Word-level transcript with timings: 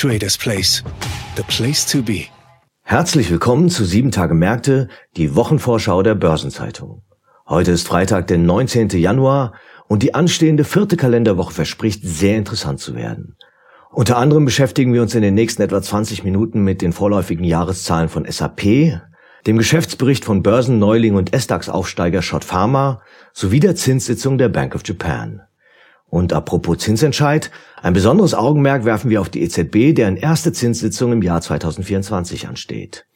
Traders 0.00 0.38
Place. 0.38 0.84
The 1.34 1.42
place 1.42 1.84
to 1.86 2.02
be. 2.02 2.26
Herzlich 2.84 3.32
willkommen 3.32 3.68
zu 3.68 3.84
Sieben 3.84 4.12
Tage 4.12 4.32
Märkte, 4.32 4.86
die 5.16 5.34
Wochenvorschau 5.34 6.04
der 6.04 6.14
Börsenzeitung. 6.14 7.02
Heute 7.48 7.72
ist 7.72 7.88
Freitag, 7.88 8.28
der 8.28 8.38
19. 8.38 8.90
Januar 8.90 9.54
und 9.88 10.04
die 10.04 10.14
anstehende 10.14 10.62
vierte 10.62 10.96
Kalenderwoche 10.96 11.52
verspricht 11.52 12.04
sehr 12.04 12.36
interessant 12.36 12.78
zu 12.78 12.94
werden. 12.94 13.34
Unter 13.90 14.18
anderem 14.18 14.44
beschäftigen 14.44 14.92
wir 14.92 15.02
uns 15.02 15.16
in 15.16 15.22
den 15.22 15.34
nächsten 15.34 15.62
etwa 15.62 15.82
20 15.82 16.22
Minuten 16.22 16.62
mit 16.62 16.80
den 16.80 16.92
vorläufigen 16.92 17.42
Jahreszahlen 17.42 18.08
von 18.08 18.24
SAP, 18.24 19.00
dem 19.48 19.58
Geschäftsbericht 19.58 20.24
von 20.24 20.44
Börsenneuling 20.44 21.16
und 21.16 21.34
S-DAX-Aufsteiger 21.34 22.22
Schott 22.22 22.44
Pharma 22.44 23.02
sowie 23.32 23.58
der 23.58 23.74
Zinssitzung 23.74 24.38
der 24.38 24.48
Bank 24.48 24.76
of 24.76 24.82
Japan. 24.84 25.42
Und 26.10 26.32
apropos 26.32 26.78
Zinsentscheid, 26.78 27.50
ein 27.82 27.92
besonderes 27.92 28.34
Augenmerk 28.34 28.84
werfen 28.84 29.10
wir 29.10 29.20
auf 29.20 29.28
die 29.28 29.42
EZB, 29.42 29.94
deren 29.94 30.16
erste 30.16 30.52
Zinssitzung 30.52 31.12
im 31.12 31.22
Jahr 31.22 31.40
2024 31.40 32.48
ansteht. 32.48 33.06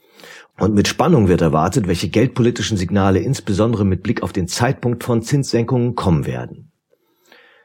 Und 0.59 0.75
mit 0.75 0.89
Spannung 0.89 1.29
wird 1.29 1.41
erwartet, 1.41 1.89
welche 1.89 2.09
geldpolitischen 2.09 2.77
Signale 2.77 3.21
insbesondere 3.21 3.87
mit 3.87 4.03
Blick 4.03 4.23
auf 4.23 4.33
den 4.33 4.47
Zeitpunkt 4.47 5.05
von 5.05 5.23
Zinssenkungen 5.23 5.95
kommen 5.95 6.27
werden. 6.27 6.73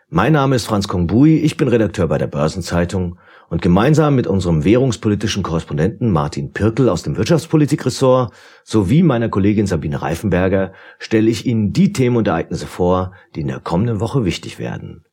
Mein 0.10 0.32
Name 0.32 0.56
ist 0.56 0.66
Franz 0.66 0.88
Kongbui, 0.88 1.40
ich 1.40 1.58
bin 1.58 1.68
Redakteur 1.68 2.08
bei 2.08 2.18
der 2.18 2.28
Börsenzeitung 2.28 3.20
und 3.50 3.62
gemeinsam 3.62 4.16
mit 4.16 4.26
unserem 4.26 4.64
währungspolitischen 4.64 5.44
Korrespondenten 5.44 6.12
Martin 6.12 6.54
Pirkel 6.54 6.88
aus 6.88 7.04
dem 7.04 7.18
Wirtschaftspolitikressort 7.18 8.32
sowie 8.64 9.04
meiner 9.04 9.28
Kollegin 9.28 9.68
Sabine 9.68 10.02
Reifenberger 10.02 10.72
stelle 10.98 11.30
ich 11.30 11.46
Ihnen 11.46 11.74
die 11.74 11.92
Themen 11.92 12.16
und 12.16 12.28
Ereignisse 12.30 12.68
vor, 12.68 13.12
die 13.36 13.42
in 13.42 13.48
der 13.48 13.60
kommenden 13.60 14.00
Woche 14.00 14.24
wichtig 14.24 14.60
werden. 14.60 15.04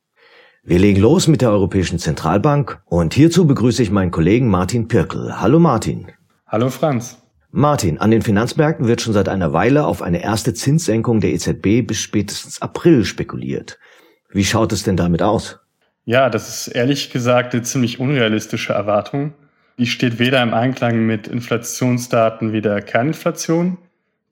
Wir 0.66 0.78
legen 0.78 1.02
los 1.02 1.28
mit 1.28 1.42
der 1.42 1.50
Europäischen 1.50 1.98
Zentralbank 1.98 2.80
und 2.86 3.12
hierzu 3.12 3.46
begrüße 3.46 3.82
ich 3.82 3.90
meinen 3.90 4.10
Kollegen 4.10 4.48
Martin 4.48 4.88
Pirkel. 4.88 5.38
Hallo 5.38 5.58
Martin. 5.58 6.06
Hallo 6.46 6.70
Franz. 6.70 7.18
Martin, 7.50 7.98
an 7.98 8.10
den 8.10 8.22
Finanzmärkten 8.22 8.88
wird 8.88 9.02
schon 9.02 9.12
seit 9.12 9.28
einer 9.28 9.52
Weile 9.52 9.84
auf 9.84 10.00
eine 10.00 10.22
erste 10.22 10.54
Zinssenkung 10.54 11.20
der 11.20 11.34
EZB 11.34 11.86
bis 11.86 12.00
spätestens 12.00 12.62
April 12.62 13.04
spekuliert. 13.04 13.78
Wie 14.30 14.42
schaut 14.42 14.72
es 14.72 14.84
denn 14.84 14.96
damit 14.96 15.20
aus? 15.20 15.58
Ja, 16.06 16.30
das 16.30 16.48
ist 16.48 16.68
ehrlich 16.68 17.10
gesagt 17.10 17.52
eine 17.52 17.62
ziemlich 17.62 18.00
unrealistische 18.00 18.72
Erwartung. 18.72 19.34
Die 19.76 19.86
steht 19.86 20.18
weder 20.18 20.42
im 20.42 20.54
Einklang 20.54 21.04
mit 21.04 21.28
Inflationsdaten 21.28 22.54
wie 22.54 22.62
der 22.62 22.80
Kerninflation, 22.80 23.76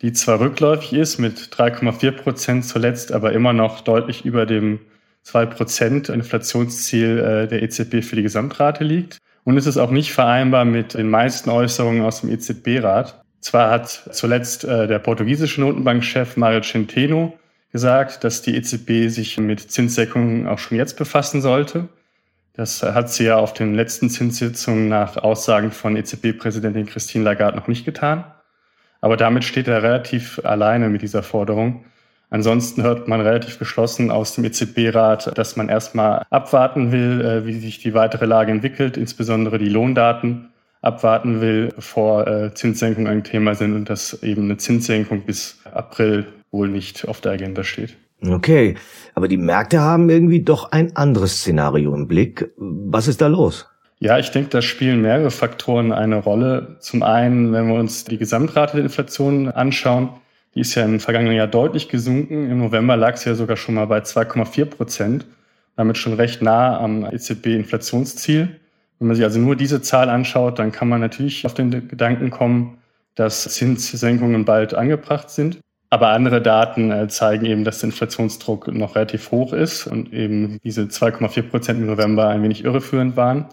die 0.01 0.15
zwar 0.15 0.41
rückläufig 0.41 0.95
ist 0.95 1.19
mit 1.19 1.51
3,4 1.55 2.11
Prozent 2.13 2.65
zuletzt, 2.65 3.13
aber 3.13 3.35
immer 3.35 3.53
noch 3.53 3.83
deutlich 3.83 4.25
über 4.25 4.47
dem 4.47 4.81
2% 5.27 6.13
Inflationsziel 6.13 7.19
äh, 7.19 7.49
der 7.49 7.63
EZB 7.63 8.03
für 8.03 8.17
die 8.17 8.23
Gesamtrate 8.23 8.85
liegt. 8.85 9.19
Und 9.45 9.57
es 9.57 9.67
ist 9.67 9.77
auch 9.77 9.91
nicht 9.91 10.13
vereinbar 10.13 10.65
mit 10.65 10.95
den 10.95 11.11
meisten 11.11 11.51
Äußerungen 11.51 12.03
aus 12.03 12.21
dem 12.21 12.31
EZB-Rat. 12.31 13.23
Zwar 13.41 13.71
hat 13.71 14.09
zuletzt 14.13 14.65
äh, 14.65 14.87
der 14.87 15.01
portugiesische 15.01 15.61
Notenbankchef 15.61 16.37
Mario 16.37 16.61
Centeno 16.61 17.37
gesagt, 17.73 18.23
dass 18.23 18.43
die 18.43 18.55
EZB 18.57 19.09
sich 19.09 19.39
mit 19.39 19.61
Zinssenkungen 19.61 20.47
auch 20.47 20.59
schon 20.59 20.79
jetzt 20.79 20.97
befassen 20.97 21.41
sollte. 21.41 21.89
Das 22.55 22.83
hat 22.83 23.11
sie 23.11 23.25
ja 23.25 23.39
auf 23.39 23.55
den 23.55 23.75
letzten 23.75 24.11
Zinssitzungen 24.11 24.89
nach 24.89 25.17
Aussagen 25.17 25.73
von 25.73 25.97
EZB-Präsidentin 25.97 26.87
Christine 26.87 27.25
Lagarde 27.25 27.57
noch 27.57 27.67
nicht 27.67 27.85
getan. 27.85 28.25
Aber 29.01 29.17
damit 29.17 29.45
steht 29.45 29.69
er 29.69 29.83
relativ 29.83 30.39
alleine 30.45 30.89
mit 30.89 31.03
dieser 31.03 31.23
Forderung. 31.23 31.85
Ansonsten 32.33 32.83
hört 32.83 33.09
man 33.09 33.21
relativ 33.21 33.59
geschlossen 33.59 34.11
aus 34.11 34.35
dem 34.35 34.45
EZB-Rat, 34.47 35.37
dass 35.37 35.57
man 35.57 35.69
erstmal 35.69 36.25
abwarten 36.31 36.91
will, 36.91 37.21
äh, 37.21 37.47
wie 37.47 37.61
sich 37.61 37.79
die 37.79 37.93
weitere 37.93 38.25
Lage 38.25 38.51
entwickelt, 38.51 38.97
insbesondere 38.97 39.59
die 39.59 39.69
Lohndaten 39.69 40.49
abwarten 40.81 41.43
will, 41.43 41.69
bevor 41.77 42.27
äh, 42.27 42.55
Zinssenkungen 42.55 43.13
ein 43.13 43.23
Thema 43.23 43.55
sind 43.55 43.75
und 43.75 43.91
dass 43.91 44.23
eben 44.23 44.45
eine 44.45 44.57
Zinssenkung 44.57 45.27
bis 45.27 45.61
April 45.75 46.25
wohl 46.51 46.69
nicht 46.69 47.07
auf 47.07 47.21
der 47.21 47.33
Agenda 47.33 47.65
steht. 47.65 47.99
Okay, 48.27 48.77
aber 49.15 49.29
die 49.29 49.37
Märkte 49.37 49.81
haben 49.81 50.09
irgendwie 50.09 50.41
doch 50.41 50.73
ein 50.73 50.97
anderes 50.97 51.41
Szenario 51.41 51.95
im 51.95 52.09
Blick. 52.09 52.51
Was 52.57 53.09
ist 53.09 53.21
da 53.21 53.27
los? 53.27 53.69
Ja, 53.99 54.19
ich 54.19 54.31
denke, 54.31 54.49
da 54.49 54.63
spielen 54.63 55.03
mehrere 55.03 55.31
Faktoren 55.31 55.93
eine 55.93 56.17
Rolle. 56.17 56.79
Zum 56.81 57.03
einen, 57.03 57.53
wenn 57.53 57.69
wir 57.69 57.75
uns 57.75 58.05
die 58.05 58.17
Gesamtrate 58.17 58.77
der 58.77 58.85
Inflation 58.85 59.49
anschauen, 59.49 60.09
die 60.55 60.61
ist 60.61 60.75
ja 60.75 60.85
im 60.85 61.01
vergangenen 61.01 61.37
Jahr 61.37 61.47
deutlich 61.47 61.89
gesunken. 61.89 62.51
Im 62.51 62.59
November 62.59 62.97
lag 62.97 63.17
sie 63.17 63.31
ja 63.31 63.35
sogar 63.35 63.57
schon 63.57 63.75
mal 63.75 63.87
bei 63.87 63.99
2,4 63.99 64.65
Prozent, 64.67 65.27
damit 65.77 65.97
schon 65.97 66.13
recht 66.15 66.43
nah 66.43 66.79
am 66.79 67.05
EZB-Inflationsziel. 67.05 68.61
Wenn 68.99 69.09
man 69.09 69.17
sich 69.17 69.25
also 69.25 69.41
nur 69.41 69.57
diese 69.57 69.83
Zahl 69.83 70.09
anschaut, 70.09 70.59
dann 70.59 70.71
kann 70.71 70.89
man 70.89 71.01
natürlich 71.01 71.47
auf 71.47 71.55
den 71.55 71.89
Gedanken 71.89 72.31
kommen, 72.31 72.79
dass 73.15 73.43
Zinssenkungen 73.43 74.45
bald 74.45 74.75
angebracht 74.75 75.31
sind. 75.31 75.59
Aber 75.91 76.09
andere 76.09 76.41
Daten 76.41 76.91
äh, 76.91 77.09
zeigen 77.09 77.45
eben, 77.45 77.65
dass 77.65 77.81
der 77.81 77.89
Inflationsdruck 77.91 78.69
noch 78.69 78.95
relativ 78.97 79.31
hoch 79.31 79.53
ist 79.53 79.87
und 79.87 80.13
eben 80.13 80.59
diese 80.65 80.85
2,4 80.85 81.43
Prozent 81.43 81.81
im 81.81 81.87
November 81.87 82.29
ein 82.29 82.43
wenig 82.43 82.65
irreführend 82.65 83.17
waren. 83.17 83.47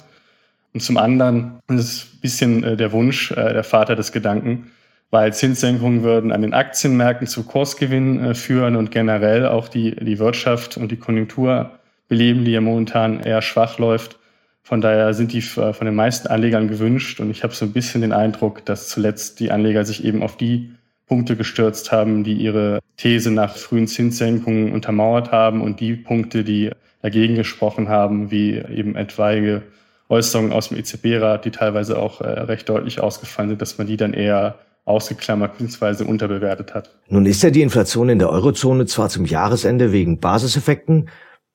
Und 0.73 0.81
zum 0.81 0.95
anderen 0.95 1.59
ist 1.67 1.79
es 1.79 2.03
ein 2.13 2.19
bisschen 2.21 2.63
äh, 2.63 2.77
der 2.77 2.93
Wunsch, 2.93 3.31
äh, 3.31 3.53
der 3.53 3.65
Vater 3.65 3.97
des 3.97 4.13
Gedanken, 4.13 4.71
weil 5.11 5.33
Zinssenkungen 5.33 6.03
würden 6.03 6.31
an 6.31 6.41
den 6.41 6.53
Aktienmärkten 6.53 7.27
zu 7.27 7.43
Kursgewinnen 7.43 8.23
äh, 8.23 8.33
führen 8.35 8.75
und 8.75 8.91
generell 8.91 9.47
auch 9.47 9.67
die, 9.67 9.95
die 9.95 10.19
Wirtschaft 10.19 10.77
und 10.77 10.91
die 10.91 10.97
Konjunktur 10.97 11.71
beleben, 12.07 12.45
die 12.45 12.51
ja 12.51 12.61
momentan 12.61 13.19
eher 13.19 13.41
schwach 13.41 13.79
läuft. 13.79 14.19
Von 14.61 14.81
daher 14.81 15.13
sind 15.13 15.33
die 15.33 15.39
äh, 15.39 15.73
von 15.73 15.85
den 15.85 15.95
meisten 15.95 16.27
Anlegern 16.27 16.67
gewünscht 16.67 17.19
und 17.19 17.31
ich 17.31 17.43
habe 17.43 17.53
so 17.53 17.65
ein 17.65 17.73
bisschen 17.73 18.01
den 18.01 18.13
Eindruck, 18.13 18.65
dass 18.65 18.87
zuletzt 18.87 19.39
die 19.39 19.51
Anleger 19.51 19.83
sich 19.83 20.03
eben 20.03 20.21
auf 20.21 20.37
die 20.37 20.73
Punkte 21.07 21.35
gestürzt 21.35 21.91
haben, 21.91 22.23
die 22.23 22.35
ihre 22.35 22.79
These 22.97 23.31
nach 23.31 23.55
frühen 23.55 23.87
Zinssenkungen 23.87 24.71
untermauert 24.71 25.31
haben 25.31 25.61
und 25.61 25.79
die 25.79 25.95
Punkte, 25.95 26.43
die 26.43 26.69
dagegen 27.01 27.35
gesprochen 27.35 27.89
haben, 27.89 28.29
wie 28.29 28.57
eben 28.57 28.95
etwaige 28.95 29.63
Äußerungen 30.07 30.51
aus 30.51 30.69
dem 30.69 30.77
EZB-Rat, 30.77 31.45
die 31.45 31.51
teilweise 31.51 31.97
auch 31.97 32.21
äh, 32.21 32.27
recht 32.27 32.69
deutlich 32.69 32.99
ausgefallen 32.99 33.49
sind, 33.49 33.61
dass 33.61 33.77
man 33.79 33.87
die 33.87 33.97
dann 33.97 34.13
eher 34.13 34.59
ausgeklammert 34.89 35.57
bzw. 35.57 36.03
unterbewertet 36.03 36.73
hat. 36.73 36.95
Nun 37.07 37.25
ist 37.25 37.43
ja 37.43 37.49
die 37.49 37.61
Inflation 37.61 38.09
in 38.09 38.19
der 38.19 38.29
Eurozone 38.29 38.85
zwar 38.85 39.09
zum 39.09 39.25
Jahresende 39.25 39.91
wegen 39.91 40.19
Basiseffekten 40.19 41.09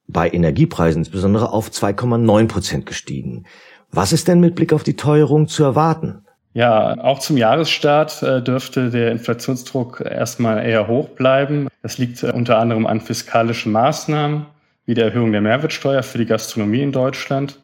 bei 0.07 0.31
Energiepreisen 0.31 1.03
insbesondere 1.03 1.51
auf 1.51 1.71
2,9 1.71 2.49
Prozent 2.49 2.87
gestiegen. 2.87 3.45
Was 3.91 4.13
ist 4.13 4.29
denn 4.29 4.41
mit 4.41 4.55
Blick 4.55 4.73
auf 4.73 4.83
die 4.83 4.97
Teuerung 4.97 5.49
zu 5.49 5.65
erwarten? 5.65 6.21
Ja, 6.53 6.97
auch 7.03 7.19
zum 7.19 7.37
Jahresstart 7.37 8.23
äh, 8.23 8.41
dürfte 8.41 8.91
der 8.91 9.11
Inflationsdruck 9.11 10.01
erstmal 10.01 10.65
eher 10.65 10.87
hoch 10.87 11.09
bleiben. 11.09 11.69
Das 11.83 11.99
liegt 11.99 12.23
äh, 12.23 12.31
unter 12.31 12.59
anderem 12.59 12.87
an 12.87 13.01
fiskalischen 13.01 13.73
Maßnahmen 13.73 14.47
wie 14.87 14.95
der 14.95 15.07
Erhöhung 15.07 15.33
der 15.33 15.41
Mehrwertsteuer 15.41 16.03
für 16.03 16.19
die 16.19 16.27
Gastronomie 16.27 16.83
in 16.83 16.93
Deutschland 16.93 17.59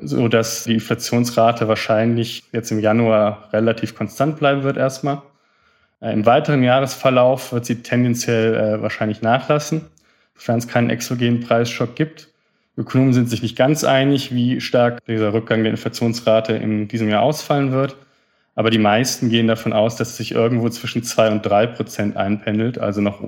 so 0.00 0.28
dass 0.28 0.64
die 0.64 0.74
Inflationsrate 0.74 1.68
wahrscheinlich 1.68 2.44
jetzt 2.52 2.70
im 2.70 2.80
Januar 2.80 3.48
relativ 3.52 3.94
konstant 3.94 4.38
bleiben 4.38 4.62
wird 4.62 4.76
erstmal. 4.76 5.22
Äh, 6.00 6.12
Im 6.12 6.26
weiteren 6.26 6.62
Jahresverlauf 6.62 7.52
wird 7.52 7.66
sie 7.66 7.82
tendenziell 7.82 8.54
äh, 8.54 8.82
wahrscheinlich 8.82 9.22
nachlassen, 9.22 9.82
sofern 10.34 10.58
es 10.58 10.68
keinen 10.68 10.90
exogenen 10.90 11.40
Preisschock 11.40 11.94
gibt. 11.94 12.28
Ökonomen 12.76 13.12
sind 13.12 13.28
sich 13.28 13.42
nicht 13.42 13.56
ganz 13.56 13.84
einig, 13.84 14.34
wie 14.34 14.60
stark 14.60 15.04
dieser 15.04 15.34
Rückgang 15.34 15.62
der 15.62 15.72
Inflationsrate 15.72 16.54
in 16.54 16.88
diesem 16.88 17.08
Jahr 17.08 17.22
ausfallen 17.22 17.70
wird. 17.72 17.96
Aber 18.54 18.70
die 18.70 18.78
meisten 18.78 19.28
gehen 19.28 19.46
davon 19.46 19.72
aus, 19.72 19.96
dass 19.96 20.10
es 20.10 20.16
sich 20.16 20.32
irgendwo 20.32 20.68
zwischen 20.68 21.02
zwei 21.02 21.30
und 21.30 21.42
drei 21.42 21.66
Prozent 21.66 22.16
einpendelt, 22.16 22.78
also 22.78 23.00
noch 23.00 23.22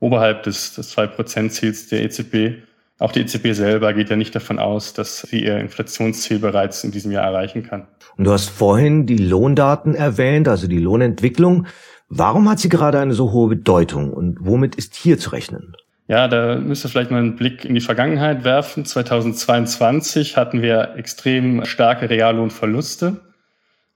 oberhalb 0.00 0.42
des, 0.44 0.74
des 0.74 0.90
zwei 0.90 1.06
Prozent 1.06 1.52
Ziels 1.52 1.88
der 1.88 2.02
EZB 2.02 2.62
auch 3.04 3.12
die 3.12 3.20
EZB 3.20 3.52
selber 3.52 3.92
geht 3.92 4.10
ja 4.10 4.16
nicht 4.16 4.34
davon 4.34 4.58
aus, 4.58 4.94
dass 4.94 5.20
sie 5.20 5.44
ihr 5.44 5.58
Inflationsziel 5.58 6.38
bereits 6.38 6.82
in 6.84 6.90
diesem 6.90 7.12
Jahr 7.12 7.24
erreichen 7.24 7.62
kann. 7.62 7.86
Und 8.16 8.24
du 8.24 8.32
hast 8.32 8.48
vorhin 8.48 9.06
die 9.06 9.18
Lohndaten 9.18 9.94
erwähnt, 9.94 10.48
also 10.48 10.66
die 10.66 10.78
Lohnentwicklung. 10.78 11.66
Warum 12.08 12.48
hat 12.48 12.60
sie 12.60 12.68
gerade 12.68 12.98
eine 12.98 13.12
so 13.12 13.32
hohe 13.32 13.48
Bedeutung 13.48 14.12
und 14.12 14.38
womit 14.40 14.74
ist 14.76 14.94
hier 14.94 15.18
zu 15.18 15.30
rechnen? 15.30 15.74
Ja, 16.06 16.28
da 16.28 16.56
müsste 16.56 16.88
vielleicht 16.88 17.10
mal 17.10 17.18
einen 17.18 17.36
Blick 17.36 17.64
in 17.64 17.74
die 17.74 17.80
Vergangenheit 17.80 18.44
werfen. 18.44 18.84
2022 18.84 20.36
hatten 20.36 20.62
wir 20.62 20.94
extrem 20.96 21.64
starke 21.64 22.08
Reallohnverluste. 22.08 23.20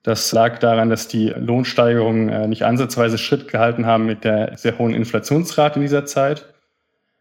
Das 0.03 0.33
lag 0.33 0.59
daran, 0.59 0.91
dass 0.91 1.09
die 1.09 1.29
Lohnsteigerungen 1.29 2.29
äh, 2.29 2.47
nicht 2.47 2.65
ansatzweise 2.65 3.19
Schritt 3.19 3.49
gehalten 3.49 3.87
haben 3.87 4.07
mit 4.07 4.25
der 4.25 4.57
sehr 4.57 4.79
hohen 4.79 4.95
Inflationsrate 4.95 5.77
in 5.77 5.83
dieser 5.83 6.07
Zeit. 6.07 6.47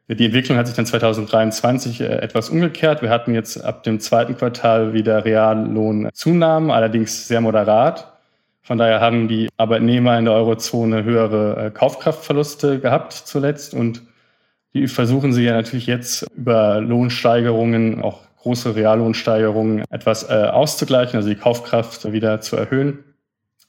Die 0.09 0.25
Entwicklung 0.25 0.57
hat 0.57 0.67
sich 0.67 0.75
dann 0.75 0.85
2023 0.85 2.01
äh, 2.01 2.05
etwas 2.05 2.49
umgekehrt. 2.49 3.01
Wir 3.01 3.09
hatten 3.09 3.33
jetzt 3.33 3.63
ab 3.63 3.83
dem 3.83 3.99
zweiten 3.99 4.37
Quartal 4.37 4.93
wieder 4.93 5.25
Reallohnzunahmen, 5.25 6.71
allerdings 6.71 7.27
sehr 7.27 7.41
moderat. 7.41 8.13
Von 8.61 8.77
daher 8.77 9.01
haben 9.01 9.27
die 9.27 9.49
Arbeitnehmer 9.57 10.17
in 10.17 10.25
der 10.25 10.33
Eurozone 10.33 11.03
höhere 11.03 11.65
äh, 11.65 11.71
Kaufkraftverluste 11.71 12.79
gehabt 12.79 13.13
zuletzt 13.13 13.73
und 13.73 14.01
die 14.73 14.87
versuchen 14.87 15.33
sie 15.33 15.43
ja 15.43 15.53
natürlich 15.53 15.87
jetzt 15.87 16.25
über 16.35 16.79
Lohnsteigerungen, 16.81 18.01
auch 18.01 18.21
große 18.37 18.75
Reallohnsteigerungen 18.75 19.83
etwas 19.89 20.29
äh, 20.29 20.33
auszugleichen, 20.33 21.17
also 21.17 21.29
die 21.29 21.35
Kaufkraft 21.35 22.11
wieder 22.11 22.39
zu 22.39 22.55
erhöhen. 22.55 23.03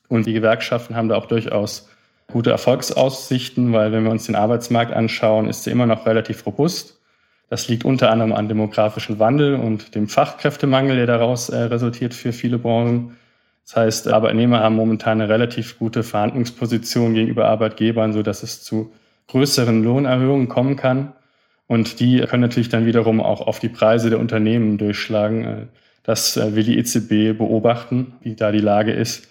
Und 0.08 0.26
die 0.26 0.32
Gewerkschaften 0.32 0.94
haben 0.94 1.08
da 1.08 1.16
auch 1.16 1.26
durchaus 1.26 1.88
gute 2.32 2.50
Erfolgsaussichten, 2.50 3.72
weil 3.72 3.92
wenn 3.92 4.04
wir 4.04 4.10
uns 4.10 4.26
den 4.26 4.36
Arbeitsmarkt 4.36 4.92
anschauen, 4.92 5.48
ist 5.48 5.66
er 5.66 5.72
immer 5.72 5.86
noch 5.86 6.06
relativ 6.06 6.44
robust. 6.46 6.98
Das 7.48 7.68
liegt 7.68 7.84
unter 7.84 8.10
anderem 8.10 8.34
an 8.34 8.48
demografischen 8.48 9.18
Wandel 9.18 9.54
und 9.54 9.94
dem 9.94 10.08
Fachkräftemangel, 10.08 10.96
der 10.96 11.06
daraus 11.06 11.48
äh, 11.48 11.56
resultiert 11.56 12.12
für 12.12 12.32
viele 12.32 12.58
Branchen. 12.58 13.16
Das 13.64 13.76
heißt, 13.76 14.08
Arbeitnehmer 14.08 14.60
haben 14.60 14.76
momentan 14.76 15.20
eine 15.20 15.30
relativ 15.30 15.78
gute 15.78 16.02
Verhandlungsposition 16.02 17.14
gegenüber 17.14 17.46
Arbeitgebern, 17.46 18.12
so 18.12 18.22
dass 18.22 18.42
es 18.42 18.62
zu 18.62 18.92
größeren 19.28 19.82
Lohnerhöhungen 19.82 20.48
kommen 20.48 20.76
kann. 20.76 21.12
Und 21.66 22.00
die 22.00 22.20
können 22.20 22.42
natürlich 22.42 22.68
dann 22.68 22.86
wiederum 22.86 23.20
auch 23.20 23.46
auf 23.46 23.58
die 23.58 23.68
Preise 23.68 24.10
der 24.10 24.20
Unternehmen 24.20 24.76
durchschlagen. 24.76 25.44
Äh, 25.44 25.66
das 26.02 26.36
äh, 26.36 26.54
will 26.54 26.64
die 26.64 26.78
EZB 26.78 27.38
beobachten, 27.38 28.14
wie 28.20 28.34
da 28.34 28.52
die 28.52 28.60
Lage 28.60 28.92
ist. 28.92 29.28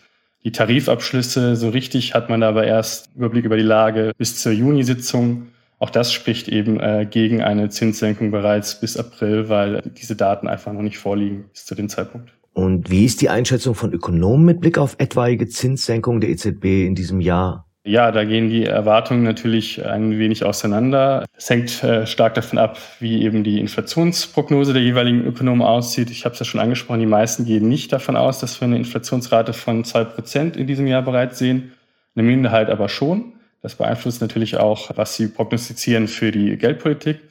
Die 0.47 0.53
Tarifabschlüsse, 0.53 1.57
so 1.57 1.67
richtig 1.67 2.13
hat 2.13 2.29
man 2.29 2.41
aber 2.41 2.65
erst 2.65 3.09
Überblick 3.17 3.43
über 3.43 3.57
die 3.57 3.63
Lage 3.63 4.13
bis 4.17 4.41
zur 4.41 4.53
Juni-Sitzung. 4.53 5.47
Auch 5.77 5.89
das 5.89 6.13
spricht 6.13 6.47
eben 6.47 6.79
äh, 6.79 7.05
gegen 7.05 7.41
eine 7.41 7.67
Zinssenkung 7.67 8.31
bereits 8.31 8.79
bis 8.79 8.95
April, 8.95 9.49
weil 9.49 9.81
diese 9.97 10.15
Daten 10.15 10.47
einfach 10.47 10.71
noch 10.71 10.83
nicht 10.83 10.99
vorliegen 10.99 11.49
bis 11.51 11.65
zu 11.65 11.75
dem 11.75 11.89
Zeitpunkt. 11.89 12.31
Und 12.53 12.89
wie 12.89 13.03
ist 13.03 13.19
die 13.19 13.27
Einschätzung 13.27 13.75
von 13.75 13.91
Ökonomen 13.91 14.45
mit 14.45 14.61
Blick 14.61 14.77
auf 14.77 14.95
etwaige 14.99 15.49
Zinssenkungen 15.49 16.21
der 16.21 16.29
EZB 16.29 16.87
in 16.87 16.95
diesem 16.95 17.19
Jahr? 17.19 17.66
Ja, 17.87 18.11
da 18.11 18.25
gehen 18.25 18.49
die 18.49 18.65
Erwartungen 18.65 19.23
natürlich 19.23 19.85
ein 19.85 20.19
wenig 20.19 20.43
auseinander. 20.43 21.23
Es 21.37 21.49
hängt 21.49 21.81
äh, 21.85 22.05
stark 22.05 22.33
davon 22.33 22.59
ab, 22.59 22.77
wie 22.99 23.23
eben 23.23 23.45
die 23.45 23.61
Inflationsprognose 23.61 24.73
der 24.73 24.81
jeweiligen 24.81 25.23
Ökonomen 25.25 25.61
aussieht. 25.61 26.11
Ich 26.11 26.25
habe 26.25 26.33
es 26.33 26.39
ja 26.39 26.45
schon 26.45 26.59
angesprochen, 26.59 26.99
die 26.99 27.05
meisten 27.05 27.45
gehen 27.45 27.69
nicht 27.69 27.93
davon 27.93 28.17
aus, 28.17 28.39
dass 28.39 28.59
wir 28.59 28.65
eine 28.65 28.75
Inflationsrate 28.75 29.53
von 29.53 29.85
zwei 29.85 30.03
Prozent 30.03 30.57
in 30.57 30.67
diesem 30.67 30.85
Jahr 30.85 31.01
bereits 31.01 31.39
sehen. 31.39 31.71
Eine 32.13 32.27
Minderheit 32.27 32.69
aber 32.69 32.89
schon. 32.89 33.31
Das 33.61 33.75
beeinflusst 33.75 34.19
natürlich 34.19 34.57
auch, 34.57 34.91
was 34.97 35.15
sie 35.15 35.27
prognostizieren 35.27 36.09
für 36.09 36.31
die 36.31 36.57
Geldpolitik. 36.57 37.21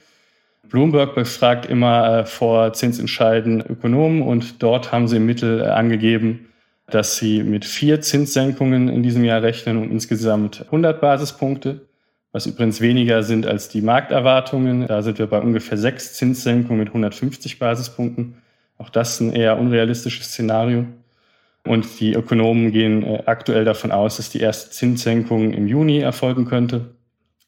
Bloomberg 0.71 1.15
befragt 1.15 1.67
immer 1.67 2.21
äh, 2.21 2.25
vor 2.25 2.73
Zinsentscheiden 2.73 3.61
Ökonomen 3.61 4.23
und 4.23 4.63
dort 4.63 4.91
haben 4.91 5.07
sie 5.07 5.17
im 5.17 5.27
Mittel 5.27 5.61
äh, 5.61 5.67
angegeben, 5.67 6.47
dass 6.89 7.17
sie 7.17 7.43
mit 7.43 7.65
vier 7.65 8.01
Zinssenkungen 8.01 8.89
in 8.89 9.03
diesem 9.03 9.25
Jahr 9.25 9.43
rechnen 9.43 9.77
und 9.79 9.91
insgesamt 9.91 10.63
100 10.67 11.01
Basispunkte, 11.01 11.87
was 12.33 12.47
übrigens 12.47 12.81
weniger 12.81 13.23
sind 13.23 13.47
als 13.47 13.69
die 13.69 13.83
Markterwartungen. 13.83 14.87
Da 14.87 15.03
sind 15.03 15.19
wir 15.19 15.27
bei 15.27 15.41
ungefähr 15.41 15.79
sechs 15.79 16.15
Zinssenkungen 16.15 16.79
mit 16.79 16.89
150 16.89 17.59
Basispunkten. 17.59 18.37
Auch 18.79 18.91
das 18.91 19.15
ist 19.15 19.21
ein 19.21 19.33
eher 19.33 19.59
unrealistisches 19.59 20.29
Szenario. 20.29 20.87
Und 21.65 21.99
die 21.99 22.13
Ökonomen 22.13 22.71
gehen 22.71 23.03
äh, 23.03 23.23
aktuell 23.27 23.65
davon 23.65 23.91
aus, 23.91 24.19
dass 24.19 24.31
die 24.31 24.41
erste 24.41 24.71
Zinssenkung 24.71 25.53
im 25.53 25.67
Juni 25.67 25.99
erfolgen 25.99 26.45
könnte, 26.45 26.95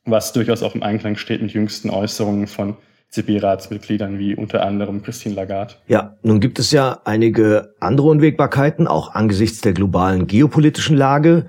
was 0.05 0.33
durchaus 0.33 0.65
auch 0.65 0.75
im 0.75 0.83
Einklang 0.83 1.17
steht 1.17 1.41
mit 1.41 1.53
jüngsten 1.53 1.91
Äußerungen 1.91 2.49
von 2.49 2.77
EZB-Ratsmitgliedern 3.11 4.19
wie 4.19 4.35
unter 4.35 4.65
anderem 4.65 5.03
Christine 5.03 5.35
Lagarde. 5.35 5.75
Ja, 5.87 6.17
nun 6.23 6.41
gibt 6.41 6.59
es 6.59 6.71
ja 6.71 7.01
einige 7.05 7.75
andere 7.81 8.09
Unwägbarkeiten, 8.09 8.87
auch 8.87 9.15
angesichts 9.15 9.61
der 9.61 9.73
globalen 9.73 10.27
geopolitischen 10.27 10.97
Lage. 10.97 11.47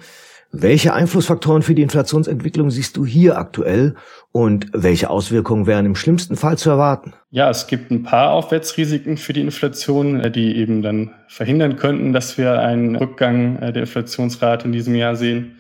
Welche 0.52 0.96
Einflussfaktoren 0.96 1.62
für 1.62 1.76
die 1.76 1.84
Inflationsentwicklung 1.84 2.72
siehst 2.72 2.98
du 2.98 3.06
hier 3.06 3.38
aktuell 3.38 3.96
und 4.32 4.68
welche 4.74 5.12
Auswirkungen 5.12 5.68
wären 5.68 5.86
im 5.86 5.96
schlimmsten 5.96 6.38
Fall 6.38 6.58
zu 6.58 6.72
erwarten? 6.72 7.14
Ja, 7.30 7.52
es 7.52 7.68
gibt 7.68 7.92
ein 7.92 8.02
paar 8.02 8.32
Aufwärtsrisiken 8.32 9.18
für 9.18 9.34
die 9.34 9.42
Inflation, 9.42 10.20
äh, 10.20 10.32
die 10.32 10.56
eben 10.56 10.82
dann 10.82 11.12
verhindern 11.28 11.76
könnten, 11.76 12.14
dass 12.14 12.40
wir 12.40 12.60
einen 12.60 12.96
Rückgang 12.96 13.58
äh, 13.58 13.72
der 13.72 13.84
Inflationsrate 13.84 14.66
in 14.66 14.72
diesem 14.72 14.96
Jahr 14.96 15.16
sehen 15.16 15.58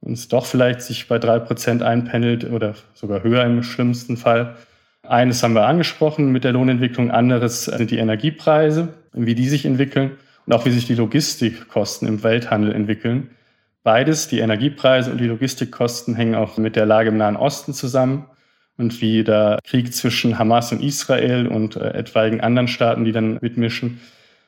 und 0.00 0.14
es 0.14 0.26
doch 0.26 0.46
vielleicht 0.46 0.82
sich 0.82 1.06
bei 1.06 1.20
drei 1.20 1.38
Prozent 1.38 1.84
einpendelt 1.84 2.50
oder 2.50 2.74
sogar 2.94 3.22
höher 3.22 3.44
im 3.44 3.62
schlimmsten 3.62 4.16
Fall. 4.16 4.56
Eines 5.06 5.42
haben 5.42 5.54
wir 5.54 5.66
angesprochen 5.66 6.30
mit 6.30 6.44
der 6.44 6.52
Lohnentwicklung, 6.52 7.10
anderes 7.10 7.64
sind 7.64 7.90
die 7.90 7.98
Energiepreise, 7.98 8.94
wie 9.12 9.34
die 9.34 9.48
sich 9.48 9.64
entwickeln 9.64 10.12
und 10.46 10.52
auch 10.52 10.64
wie 10.64 10.70
sich 10.70 10.86
die 10.86 10.94
Logistikkosten 10.94 12.06
im 12.06 12.22
Welthandel 12.22 12.72
entwickeln. 12.72 13.30
Beides, 13.82 14.28
die 14.28 14.38
Energiepreise 14.38 15.10
und 15.10 15.18
die 15.18 15.26
Logistikkosten, 15.26 16.14
hängen 16.14 16.36
auch 16.36 16.56
mit 16.56 16.76
der 16.76 16.86
Lage 16.86 17.08
im 17.08 17.16
Nahen 17.16 17.34
Osten 17.36 17.74
zusammen 17.74 18.26
und 18.78 19.00
wie 19.00 19.24
der 19.24 19.58
Krieg 19.64 19.92
zwischen 19.92 20.38
Hamas 20.38 20.70
und 20.70 20.80
Israel 20.80 21.48
und 21.48 21.74
äh, 21.74 21.94
etwaigen 21.94 22.40
anderen 22.40 22.68
Staaten, 22.68 23.04
die 23.04 23.12
dann 23.12 23.38
mitmischen, 23.40 24.00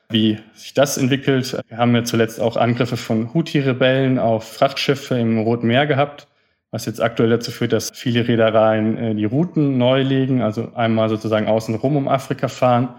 wie 0.07 0.39
sich 0.53 0.73
das 0.73 0.97
entwickelt. 0.97 1.59
Wir 1.67 1.77
haben 1.77 1.93
ja 1.93 2.05
zuletzt 2.05 2.39
auch 2.39 2.55
Angriffe 2.55 2.95
von 2.95 3.33
Houthi-Rebellen 3.33 4.19
auf 4.19 4.53
Frachtschiffe 4.53 5.19
im 5.19 5.37
Roten 5.37 5.67
Meer 5.67 5.85
gehabt 5.85 6.27
was 6.75 6.85
jetzt 6.85 7.01
aktuell 7.01 7.29
dazu 7.29 7.51
führt, 7.51 7.71
dass 7.71 7.91
viele 7.91 8.27
Reedereien 8.27 8.97
äh, 8.97 9.15
die 9.15 9.23
Routen 9.23 9.77
neu 9.77 10.01
legen, 10.01 10.41
also 10.41 10.73
einmal 10.75 11.07
sozusagen 11.07 11.47
außenrum 11.47 11.95
um 11.95 12.09
Afrika 12.09 12.49
fahren, 12.49 12.89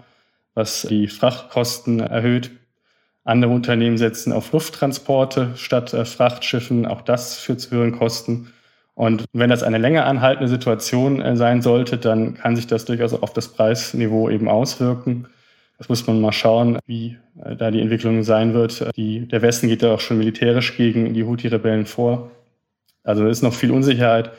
was 0.55 0.81
die 0.81 1.07
Frachtkosten 1.07 1.99
erhöht. 1.99 2.49
Andere 3.23 3.51
Unternehmen 3.51 3.99
setzen 3.99 4.33
auf 4.33 4.51
Lufttransporte 4.51 5.51
statt 5.57 5.93
äh, 5.93 6.05
Frachtschiffen. 6.05 6.87
Auch 6.87 7.01
das 7.01 7.37
führt 7.37 7.61
zu 7.61 7.69
höheren 7.69 7.91
Kosten. 7.91 8.51
Und 8.95 9.25
wenn 9.31 9.51
das 9.51 9.61
eine 9.61 9.77
länger 9.77 10.07
anhaltende 10.07 10.49
Situation 10.49 11.21
äh, 11.21 11.35
sein 11.35 11.61
sollte, 11.61 11.99
dann 11.99 12.33
kann 12.33 12.55
sich 12.55 12.65
das 12.65 12.85
durchaus 12.85 13.13
auf 13.13 13.31
das 13.33 13.49
Preisniveau 13.49 14.31
eben 14.31 14.49
auswirken. 14.49 15.27
Das 15.77 15.87
muss 15.87 16.07
man 16.07 16.19
mal 16.19 16.31
schauen, 16.31 16.79
wie 16.87 17.17
da 17.35 17.69
die 17.69 17.81
Entwicklung 17.81 18.23
sein 18.23 18.55
wird. 18.55 18.89
Die, 18.97 19.27
der 19.27 19.43
Westen 19.43 19.67
geht 19.67 19.83
da 19.83 19.93
auch 19.93 19.99
schon 19.99 20.17
militärisch 20.17 20.75
gegen 20.75 21.13
die 21.13 21.23
Houthi-Rebellen 21.23 21.85
vor. 21.85 22.31
Also 23.07 23.25
es 23.25 23.37
ist 23.37 23.43
noch 23.43 23.53
viel 23.53 23.71
Unsicherheit. 23.71 24.31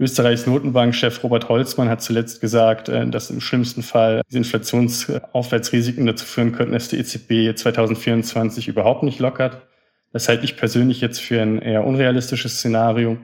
Österreichs 0.00 0.46
Notenbankchef 0.46 1.22
Robert 1.24 1.48
Holzmann 1.48 1.88
hat 1.88 2.02
zuletzt 2.02 2.40
gesagt, 2.40 2.88
äh, 2.88 3.08
dass 3.08 3.30
im 3.30 3.40
schlimmsten 3.40 3.82
Fall 3.82 4.22
diese 4.28 4.38
Inflationsaufwärtsrisiken 4.38 6.06
dazu 6.06 6.24
führen 6.24 6.52
könnten, 6.52 6.74
dass 6.74 6.88
die 6.88 6.98
EZB 6.98 7.56
2024 7.56 8.68
überhaupt 8.68 9.02
nicht 9.02 9.18
lockert. 9.18 9.62
Das 10.12 10.28
halte 10.28 10.44
ich 10.44 10.56
persönlich 10.56 11.00
jetzt 11.00 11.20
für 11.20 11.40
ein 11.40 11.60
eher 11.60 11.84
unrealistisches 11.84 12.58
Szenario. 12.58 13.18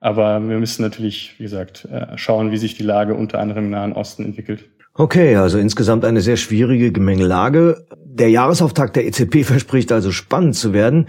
Aber 0.00 0.40
wir 0.46 0.58
müssen 0.58 0.82
natürlich, 0.82 1.34
wie 1.38 1.44
gesagt, 1.44 1.86
äh, 1.86 2.16
schauen, 2.18 2.50
wie 2.50 2.58
sich 2.58 2.74
die 2.74 2.82
Lage 2.82 3.14
unter 3.14 3.38
anderem 3.38 3.64
im 3.66 3.70
Nahen 3.70 3.92
Osten 3.92 4.24
entwickelt. 4.24 4.64
Okay, 4.94 5.36
also 5.36 5.58
insgesamt 5.58 6.04
eine 6.04 6.20
sehr 6.20 6.36
schwierige 6.36 6.90
Gemengelage. 6.90 7.86
Der 8.04 8.30
Jahresauftakt 8.30 8.96
der 8.96 9.06
EZB 9.06 9.44
verspricht 9.44 9.92
also 9.92 10.10
spannend 10.10 10.54
zu 10.54 10.72
werden. 10.72 11.08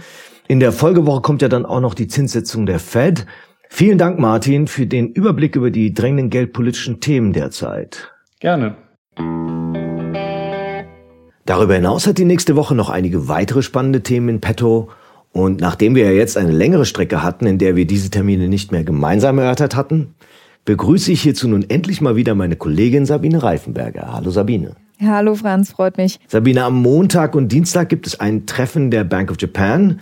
In 0.49 0.61
der 0.61 0.71
Folgewoche 0.71 1.21
kommt 1.21 1.41
ja 1.41 1.49
dann 1.49 1.65
auch 1.65 1.81
noch 1.81 1.93
die 1.93 2.07
Zinssetzung 2.07 2.65
der 2.65 2.79
Fed. 2.79 3.25
Vielen 3.67 3.97
Dank, 3.97 4.17
Martin, 4.17 4.67
für 4.67 4.87
den 4.87 5.09
Überblick 5.09 5.57
über 5.57 5.71
die 5.71 5.93
drängenden 5.93 6.29
geldpolitischen 6.29 7.01
Themen 7.01 7.33
derzeit. 7.33 8.13
Gerne. 8.39 8.77
Darüber 11.45 11.75
hinaus 11.75 12.07
hat 12.07 12.17
die 12.17 12.23
nächste 12.23 12.55
Woche 12.55 12.75
noch 12.75 12.89
einige 12.89 13.27
weitere 13.27 13.61
spannende 13.61 14.03
Themen 14.03 14.29
in 14.29 14.39
petto. 14.39 14.87
Und 15.33 15.59
nachdem 15.59 15.95
wir 15.95 16.05
ja 16.05 16.11
jetzt 16.11 16.37
eine 16.37 16.51
längere 16.51 16.85
Strecke 16.85 17.23
hatten, 17.23 17.45
in 17.45 17.57
der 17.57 17.75
wir 17.75 17.85
diese 17.85 18.09
Termine 18.09 18.47
nicht 18.47 18.71
mehr 18.71 18.85
gemeinsam 18.85 19.39
erörtert 19.39 19.75
hatten, 19.75 20.15
begrüße 20.63 21.11
ich 21.11 21.21
hierzu 21.21 21.49
nun 21.49 21.69
endlich 21.69 21.99
mal 21.99 22.15
wieder 22.15 22.35
meine 22.35 22.55
Kollegin 22.55 23.05
Sabine 23.05 23.43
Reifenberger. 23.43 24.13
Hallo 24.13 24.29
Sabine. 24.29 24.77
Hallo 25.05 25.35
Franz, 25.35 25.71
freut 25.71 25.97
mich. 25.97 26.21
Sabine, 26.27 26.63
am 26.63 26.81
Montag 26.81 27.35
und 27.35 27.51
Dienstag 27.51 27.89
gibt 27.89 28.07
es 28.07 28.19
ein 28.21 28.45
Treffen 28.45 28.91
der 28.91 29.03
Bank 29.03 29.29
of 29.29 29.35
Japan. 29.39 29.99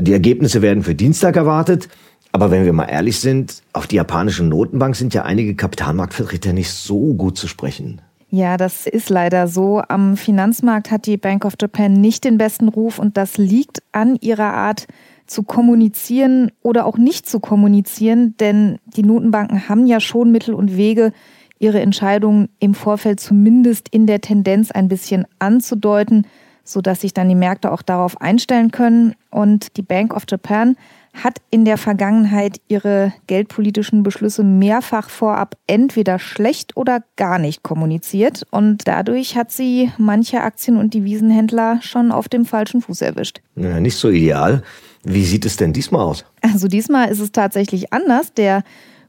Die 0.00 0.12
Ergebnisse 0.12 0.62
werden 0.62 0.82
für 0.82 0.94
Dienstag 0.94 1.36
erwartet. 1.36 1.88
Aber 2.32 2.50
wenn 2.50 2.64
wir 2.64 2.72
mal 2.72 2.84
ehrlich 2.84 3.20
sind, 3.20 3.62
auf 3.72 3.86
die 3.86 3.96
japanische 3.96 4.44
Notenbank 4.44 4.96
sind 4.96 5.14
ja 5.14 5.24
einige 5.24 5.54
Kapitalmarktvertreter 5.54 6.52
nicht 6.52 6.70
so 6.70 7.14
gut 7.14 7.38
zu 7.38 7.48
sprechen. 7.48 8.02
Ja, 8.30 8.58
das 8.58 8.86
ist 8.86 9.08
leider 9.08 9.48
so. 9.48 9.80
Am 9.88 10.16
Finanzmarkt 10.18 10.90
hat 10.90 11.06
die 11.06 11.16
Bank 11.16 11.46
of 11.46 11.54
Japan 11.60 11.94
nicht 11.94 12.24
den 12.24 12.36
besten 12.36 12.68
Ruf 12.68 12.98
und 12.98 13.16
das 13.16 13.38
liegt 13.38 13.82
an 13.92 14.16
ihrer 14.20 14.52
Art 14.52 14.86
zu 15.26 15.42
kommunizieren 15.42 16.52
oder 16.62 16.84
auch 16.84 16.98
nicht 16.98 17.28
zu 17.28 17.40
kommunizieren, 17.40 18.34
denn 18.38 18.78
die 18.84 19.02
Notenbanken 19.02 19.68
haben 19.68 19.86
ja 19.86 20.00
schon 20.00 20.30
Mittel 20.30 20.54
und 20.54 20.76
Wege, 20.76 21.12
ihre 21.58 21.80
Entscheidungen 21.80 22.48
im 22.60 22.74
Vorfeld 22.74 23.18
zumindest 23.20 23.88
in 23.90 24.06
der 24.06 24.20
Tendenz 24.20 24.70
ein 24.70 24.88
bisschen 24.88 25.24
anzudeuten 25.38 26.26
sodass 26.68 27.00
sich 27.00 27.14
dann 27.14 27.28
die 27.28 27.34
Märkte 27.34 27.72
auch 27.72 27.82
darauf 27.82 28.20
einstellen 28.20 28.70
können. 28.70 29.14
Und 29.30 29.76
die 29.76 29.82
Bank 29.82 30.14
of 30.14 30.24
Japan 30.28 30.76
hat 31.14 31.38
in 31.50 31.64
der 31.64 31.78
Vergangenheit 31.78 32.60
ihre 32.68 33.12
geldpolitischen 33.26 34.02
Beschlüsse 34.02 34.44
mehrfach 34.44 35.08
vorab 35.08 35.56
entweder 35.66 36.18
schlecht 36.18 36.76
oder 36.76 37.02
gar 37.16 37.38
nicht 37.38 37.62
kommuniziert. 37.62 38.46
Und 38.50 38.86
dadurch 38.86 39.36
hat 39.36 39.50
sie 39.50 39.90
manche 39.98 40.42
Aktien- 40.42 40.76
und 40.76 40.94
Devisenhändler 40.94 41.80
schon 41.82 42.12
auf 42.12 42.28
dem 42.28 42.44
falschen 42.44 42.82
Fuß 42.82 43.02
erwischt. 43.02 43.40
Ja, 43.56 43.80
nicht 43.80 43.96
so 43.96 44.10
ideal. 44.10 44.62
Wie 45.04 45.24
sieht 45.24 45.46
es 45.46 45.56
denn 45.56 45.72
diesmal 45.72 46.02
aus? 46.02 46.24
Also 46.42 46.68
diesmal 46.68 47.08
ist 47.08 47.20
es 47.20 47.32
tatsächlich 47.32 47.92
anders. 47.92 48.34
Der 48.34 48.62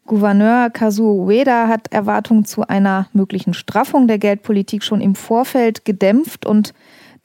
Gouverneur 0.06 0.70
Kazuo 0.72 1.26
Ueda 1.26 1.68
hat 1.68 1.92
Erwartungen 1.92 2.46
zu 2.46 2.68
einer 2.68 3.08
möglichen 3.14 3.54
Straffung 3.54 4.08
der 4.08 4.18
Geldpolitik 4.18 4.84
schon 4.84 5.02
im 5.02 5.14
Vorfeld 5.14 5.86
gedämpft 5.86 6.46
und 6.46 6.74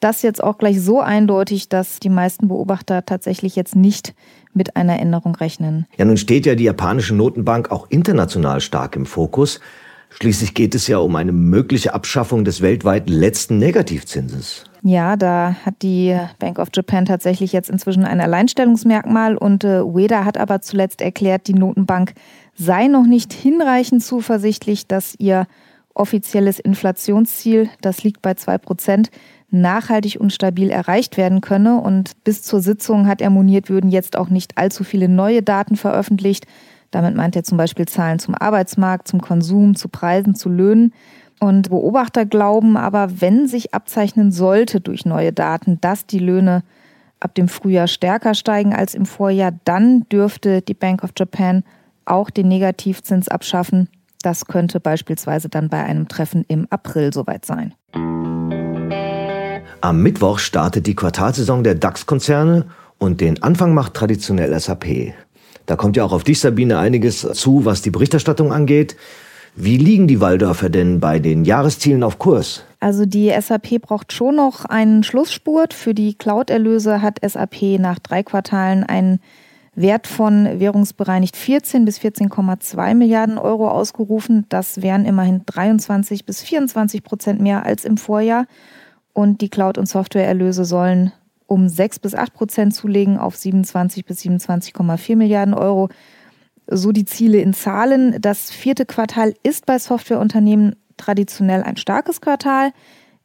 das 0.04 0.22
jetzt 0.22 0.42
auch 0.42 0.58
gleich 0.58 0.80
so 0.80 1.00
eindeutig, 1.00 1.68
dass 1.68 1.98
die 1.98 2.10
meisten 2.10 2.48
Beobachter 2.48 3.06
tatsächlich 3.06 3.56
jetzt 3.56 3.74
nicht 3.74 4.14
mit 4.52 4.76
einer 4.76 5.00
Änderung 5.00 5.34
rechnen. 5.34 5.86
Ja, 5.96 6.04
nun 6.04 6.18
steht 6.18 6.46
ja 6.46 6.54
die 6.54 6.64
japanische 6.64 7.14
Notenbank 7.14 7.70
auch 7.70 7.86
international 7.88 8.60
stark 8.60 8.96
im 8.96 9.06
Fokus. 9.06 9.60
Schließlich 10.10 10.54
geht 10.54 10.74
es 10.74 10.86
ja 10.86 10.98
um 10.98 11.16
eine 11.16 11.32
mögliche 11.32 11.94
Abschaffung 11.94 12.44
des 12.44 12.60
weltweiten 12.60 13.12
letzten 13.12 13.58
Negativzinses. 13.58 14.64
Ja, 14.82 15.16
da 15.16 15.56
hat 15.64 15.76
die 15.82 16.16
Bank 16.38 16.58
of 16.58 16.68
Japan 16.72 17.06
tatsächlich 17.06 17.52
jetzt 17.52 17.70
inzwischen 17.70 18.04
ein 18.04 18.20
Alleinstellungsmerkmal 18.20 19.36
und 19.36 19.64
äh, 19.64 19.80
Ueda 19.80 20.26
hat 20.26 20.36
aber 20.36 20.60
zuletzt 20.60 21.00
erklärt, 21.00 21.48
die 21.48 21.54
Notenbank 21.54 22.12
sei 22.54 22.86
noch 22.86 23.06
nicht 23.06 23.32
hinreichend 23.32 24.04
zuversichtlich, 24.04 24.86
dass 24.86 25.14
ihr 25.18 25.46
offizielles 25.94 26.58
Inflationsziel, 26.58 27.68
das 27.80 28.02
liegt 28.02 28.20
bei 28.20 28.34
zwei 28.34 28.58
Prozent, 28.58 29.10
nachhaltig 29.50 30.18
und 30.20 30.32
stabil 30.32 30.70
erreicht 30.70 31.16
werden 31.16 31.40
könne. 31.40 31.80
Und 31.80 32.12
bis 32.24 32.42
zur 32.42 32.60
Sitzung 32.60 33.06
hat 33.06 33.20
er 33.20 33.30
moniert, 33.30 33.70
würden 33.70 33.90
jetzt 33.90 34.16
auch 34.16 34.28
nicht 34.28 34.58
allzu 34.58 34.84
viele 34.84 35.08
neue 35.08 35.42
Daten 35.42 35.76
veröffentlicht. 35.76 36.46
Damit 36.90 37.16
meint 37.16 37.36
er 37.36 37.44
zum 37.44 37.58
Beispiel 37.58 37.86
Zahlen 37.86 38.18
zum 38.18 38.34
Arbeitsmarkt, 38.34 39.08
zum 39.08 39.20
Konsum, 39.20 39.74
zu 39.76 39.88
Preisen, 39.88 40.34
zu 40.34 40.48
Löhnen. 40.48 40.92
Und 41.40 41.70
Beobachter 41.70 42.26
glauben 42.26 42.76
aber, 42.76 43.20
wenn 43.20 43.46
sich 43.46 43.74
abzeichnen 43.74 44.32
sollte 44.32 44.80
durch 44.80 45.04
neue 45.04 45.32
Daten, 45.32 45.80
dass 45.80 46.06
die 46.06 46.18
Löhne 46.18 46.62
ab 47.20 47.34
dem 47.34 47.48
Frühjahr 47.48 47.88
stärker 47.88 48.34
steigen 48.34 48.74
als 48.74 48.94
im 48.94 49.06
Vorjahr, 49.06 49.52
dann 49.64 50.06
dürfte 50.10 50.62
die 50.62 50.74
Bank 50.74 51.02
of 51.02 51.10
Japan 51.16 51.64
auch 52.04 52.30
den 52.30 52.48
Negativzins 52.48 53.28
abschaffen. 53.28 53.88
Das 54.24 54.46
könnte 54.46 54.80
beispielsweise 54.80 55.50
dann 55.50 55.68
bei 55.68 55.84
einem 55.84 56.08
Treffen 56.08 56.46
im 56.48 56.66
April 56.70 57.12
soweit 57.12 57.44
sein. 57.44 57.74
Am 59.82 60.02
Mittwoch 60.02 60.38
startet 60.38 60.86
die 60.86 60.94
Quartalsaison 60.94 61.62
der 61.62 61.74
DAX-Konzerne 61.74 62.64
und 62.96 63.20
den 63.20 63.42
Anfang 63.42 63.74
macht 63.74 63.92
traditionell 63.92 64.58
SAP. 64.58 65.12
Da 65.66 65.76
kommt 65.76 65.98
ja 65.98 66.04
auch 66.04 66.12
auf 66.12 66.24
dich, 66.24 66.40
Sabine, 66.40 66.78
einiges 66.78 67.20
zu, 67.20 67.66
was 67.66 67.82
die 67.82 67.90
Berichterstattung 67.90 68.50
angeht. 68.50 68.96
Wie 69.56 69.76
liegen 69.76 70.08
die 70.08 70.22
Waldorfer 70.22 70.70
denn 70.70 71.00
bei 71.00 71.18
den 71.18 71.44
Jahreszielen 71.44 72.02
auf 72.02 72.18
Kurs? 72.18 72.64
Also 72.80 73.04
die 73.04 73.30
SAP 73.38 73.82
braucht 73.82 74.14
schon 74.14 74.36
noch 74.36 74.64
einen 74.64 75.02
Schlussspurt. 75.02 75.74
Für 75.74 75.92
die 75.92 76.14
Cloud-Erlöse 76.14 77.02
hat 77.02 77.20
SAP 77.22 77.78
nach 77.78 77.98
drei 77.98 78.22
Quartalen 78.22 78.84
einen 78.84 79.20
Wert 79.76 80.06
von 80.06 80.60
währungsbereinigt 80.60 81.36
14 81.36 81.84
bis 81.84 81.98
14,2 81.98 82.94
Milliarden 82.94 83.38
Euro 83.38 83.68
ausgerufen. 83.68 84.46
Das 84.48 84.82
wären 84.82 85.04
immerhin 85.04 85.42
23 85.46 86.24
bis 86.24 86.42
24 86.42 87.02
Prozent 87.02 87.40
mehr 87.40 87.66
als 87.66 87.84
im 87.84 87.96
Vorjahr. 87.96 88.46
Und 89.12 89.40
die 89.40 89.48
Cloud- 89.48 89.78
und 89.78 89.88
Softwareerlöse 89.88 90.64
sollen 90.64 91.12
um 91.46 91.68
6 91.68 91.98
bis 91.98 92.14
8 92.14 92.32
Prozent 92.32 92.74
zulegen 92.74 93.18
auf 93.18 93.36
27 93.36 94.04
bis 94.04 94.20
27,4 94.20 95.16
Milliarden 95.16 95.54
Euro. 95.54 95.88
So 96.66 96.92
die 96.92 97.04
Ziele 97.04 97.38
in 97.38 97.52
Zahlen. 97.52 98.16
Das 98.20 98.50
vierte 98.50 98.86
Quartal 98.86 99.34
ist 99.42 99.66
bei 99.66 99.78
Softwareunternehmen 99.78 100.76
traditionell 100.96 101.62
ein 101.62 101.76
starkes 101.76 102.20
Quartal. 102.20 102.72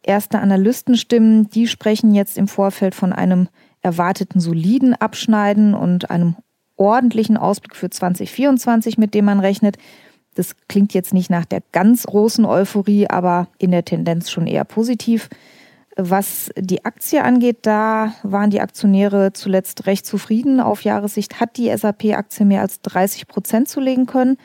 Erste 0.01 0.39
Analystenstimmen, 0.39 1.49
die 1.49 1.67
sprechen 1.67 2.13
jetzt 2.13 2.37
im 2.37 2.47
Vorfeld 2.47 2.95
von 2.95 3.13
einem 3.13 3.49
erwarteten 3.81 4.39
soliden 4.39 4.93
Abschneiden 4.93 5.73
und 5.73 6.09
einem 6.09 6.35
ordentlichen 6.75 7.37
Ausblick 7.37 7.75
für 7.75 7.89
2024, 7.89 8.97
mit 8.97 9.13
dem 9.13 9.25
man 9.25 9.39
rechnet. 9.39 9.77
Das 10.35 10.55
klingt 10.67 10.93
jetzt 10.93 11.13
nicht 11.13 11.29
nach 11.29 11.45
der 11.45 11.61
ganz 11.71 12.05
großen 12.05 12.45
Euphorie, 12.45 13.09
aber 13.09 13.47
in 13.57 13.71
der 13.71 13.83
Tendenz 13.83 14.29
schon 14.29 14.47
eher 14.47 14.63
positiv. 14.63 15.29
Was 15.97 16.49
die 16.57 16.85
Aktie 16.85 17.21
angeht, 17.23 17.57
da 17.63 18.13
waren 18.23 18.49
die 18.49 18.61
Aktionäre 18.61 19.33
zuletzt 19.33 19.85
recht 19.85 20.05
zufrieden. 20.05 20.61
Auf 20.61 20.83
Jahressicht 20.83 21.41
hat 21.41 21.57
die 21.57 21.75
SAP-Aktie 21.75 22.45
mehr 22.45 22.61
als 22.61 22.81
30 22.81 23.27
Prozent 23.27 23.67
zulegen 23.67 24.05
können. 24.05 24.37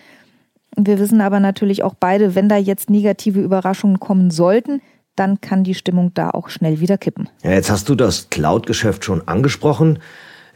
Wir 0.76 0.98
wissen 0.98 1.20
aber 1.20 1.38
natürlich 1.38 1.84
auch 1.84 1.94
beide, 1.94 2.34
wenn 2.34 2.48
da 2.48 2.56
jetzt 2.56 2.90
negative 2.90 3.40
Überraschungen 3.40 4.00
kommen 4.00 4.32
sollten, 4.32 4.82
dann 5.16 5.40
kann 5.40 5.64
die 5.64 5.75
Stimmung 5.75 6.12
da 6.14 6.30
auch 6.30 6.49
schnell 6.49 6.80
wieder 6.80 6.99
kippen. 6.99 7.28
Ja, 7.42 7.52
jetzt 7.52 7.71
hast 7.71 7.88
du 7.88 7.94
das 7.94 8.30
Cloud-Geschäft 8.30 9.04
schon 9.04 9.26
angesprochen. 9.26 9.99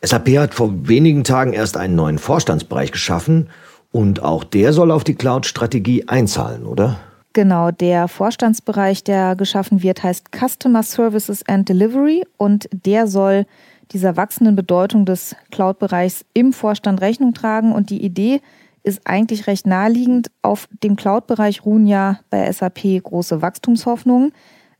SAP 0.03 0.29
hat 0.39 0.55
vor 0.55 0.89
wenigen 0.89 1.25
Tagen 1.25 1.53
erst 1.53 1.77
einen 1.77 1.97
neuen 1.97 2.19
Vorstandsbereich 2.19 2.93
geschaffen 2.93 3.51
und 3.91 4.23
auch 4.23 4.45
der 4.45 4.73
soll 4.73 4.91
auf 4.91 5.05
die 5.05 5.15
Cloud-Strategie 5.15 6.09
einzahlen, 6.09 6.65
oder? 6.67 6.99
Genau, 7.33 7.71
der 7.71 8.09
Vorstandsbereich, 8.09 9.05
der 9.05 9.37
geschaffen 9.37 9.83
wird, 9.83 10.03
heißt 10.03 10.27
Customer 10.33 10.83
Services 10.83 11.47
and 11.47 11.69
Delivery 11.69 12.25
und 12.37 12.69
der 12.73 13.07
soll 13.07 13.47
dieser 13.93 14.17
wachsenden 14.17 14.57
Bedeutung 14.57 15.05
des 15.05 15.37
Cloud-Bereichs 15.51 16.25
im 16.35 16.53
Vorstand 16.53 17.01
Rechnung 17.01 17.35
tragen. 17.35 17.73
Und 17.73 17.91
die 17.91 18.05
Idee 18.05 18.41
ist 18.89 19.03
eigentlich 19.05 19.47
recht 19.47 19.67
naheliegend. 19.67 20.31
Auf 20.43 20.69
dem 20.83 20.97
Cloud-Bereich 20.97 21.65
ruhen 21.65 21.87
ja 21.87 22.21
bei 22.31 22.51
SAP 22.51 23.03
große 23.03 23.43
Wachstumshoffnungen. 23.43 24.33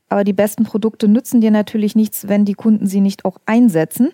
Aber 0.09 0.23
die 0.23 0.33
besten 0.33 0.63
Produkte 0.63 1.07
nützen 1.07 1.39
dir 1.39 1.51
natürlich 1.51 1.95
nichts, 1.95 2.27
wenn 2.27 2.43
die 2.43 2.55
Kunden 2.55 2.87
sie 2.87 2.99
nicht 2.99 3.25
auch 3.25 3.37
einsetzen. 3.45 4.09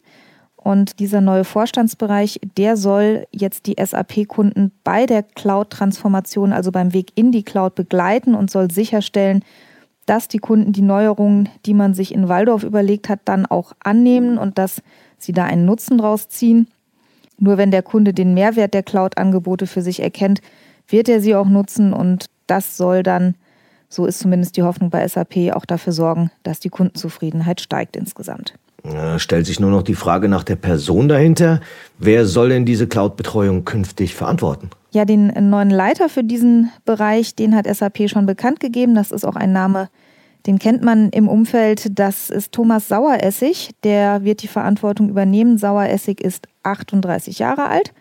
Und 0.56 1.00
dieser 1.00 1.22
neue 1.22 1.44
Vorstandsbereich, 1.44 2.40
der 2.58 2.76
soll 2.76 3.28
jetzt 3.32 3.68
die 3.68 3.76
SAP-Kunden 3.80 4.72
bei 4.84 5.06
der 5.06 5.24
Cloud-Transformation, 5.24 6.52
also 6.52 6.72
beim 6.72 6.92
Weg 6.92 7.12
in 7.16 7.32
die 7.32 7.44
Cloud 7.44 7.76
begleiten 7.76 8.36
und 8.36 8.50
soll 8.50 8.72
sicherstellen, 8.72 9.44
dass 10.06 10.28
die 10.28 10.40
Kunden 10.40 10.74
die 10.74 10.82
Neuerungen, 10.82 11.50
die 11.66 11.74
man 11.74 11.94
sich 11.94 12.14
in 12.14 12.28
Waldorf 12.30 12.64
überlegt 12.64 13.10
hat, 13.10 13.22
dann 13.26 13.46
auch 13.46 13.74
annehmen 13.80 14.38
und 14.38 14.58
dass 14.58 14.82
sie 15.18 15.34
da 15.34 15.46
einen 15.46 15.66
Nutzen 15.66 15.98
draus 15.98 16.30
ziehen. 16.30 16.68
Nur 17.38 17.58
wenn 17.58 17.72
der 17.72 17.84
Kunde 17.84 18.14
den 18.14 18.34
Mehrwert 18.34 18.74
der 18.74 18.84
Cloud-Angebote 18.84 19.68
für 19.68 19.82
sich 19.82 20.02
erkennt, 20.02 20.42
wird 20.88 21.10
er 21.10 21.22
sie 21.22 21.36
auch 21.36 21.48
nutzen 21.48 21.94
und 21.94 22.28
das 22.48 22.78
soll 22.78 23.04
dann, 23.04 23.36
so 23.90 24.06
ist 24.06 24.20
zumindest 24.20 24.58
die 24.58 24.64
Hoffnung 24.64 24.90
bei 24.90 25.08
SAP, 25.08 25.54
auch 25.54 25.66
dafür 25.66 25.94
sorgen, 25.94 26.32
dass 26.44 26.60
die 26.60 26.70
Kundenzufriedenheit 26.70 27.62
steigt 27.62 27.96
insgesamt. 27.96 28.54
Da 28.84 29.18
stellt 29.18 29.48
sich 29.48 29.60
nur 29.60 29.72
noch 29.72 29.82
die 29.82 29.96
Frage 29.96 30.30
nach 30.30 30.44
der 30.44 30.58
Person 30.58 31.08
dahinter. 31.08 31.60
Wer 31.98 32.26
soll 32.26 32.50
denn 32.50 32.66
diese 32.66 32.88
Cloud-Betreuung 32.88 33.66
künftig 33.66 34.14
verantworten? 34.14 34.70
Ja, 34.92 35.06
den 35.06 35.34
neuen 35.50 35.72
Leiter 35.72 36.08
für 36.08 36.24
diesen 36.24 36.72
Bereich, 36.86 37.36
den 37.36 37.56
hat 37.56 37.66
SAP 37.66 38.10
schon 38.10 38.28
bekannt 38.28 38.60
gegeben. 38.60 38.94
Das 38.94 39.12
ist 39.12 39.26
auch 39.26 39.36
ein 39.36 39.52
Name, 39.52 39.90
den 40.46 40.60
kennt 40.60 40.84
man 40.84 41.10
im 41.10 41.28
Umfeld. 41.28 41.98
Das 41.98 42.30
ist 42.30 42.52
Thomas 42.52 42.88
Saueressig. 42.88 43.72
Der 43.84 44.24
wird 44.24 44.44
die 44.44 44.48
Verantwortung 44.48 45.10
übernehmen. 45.10 45.58
Saueressig 45.58 46.22
ist 46.22 46.48
38 46.66 47.40
Jahre 47.40 47.68
alt 47.68 47.94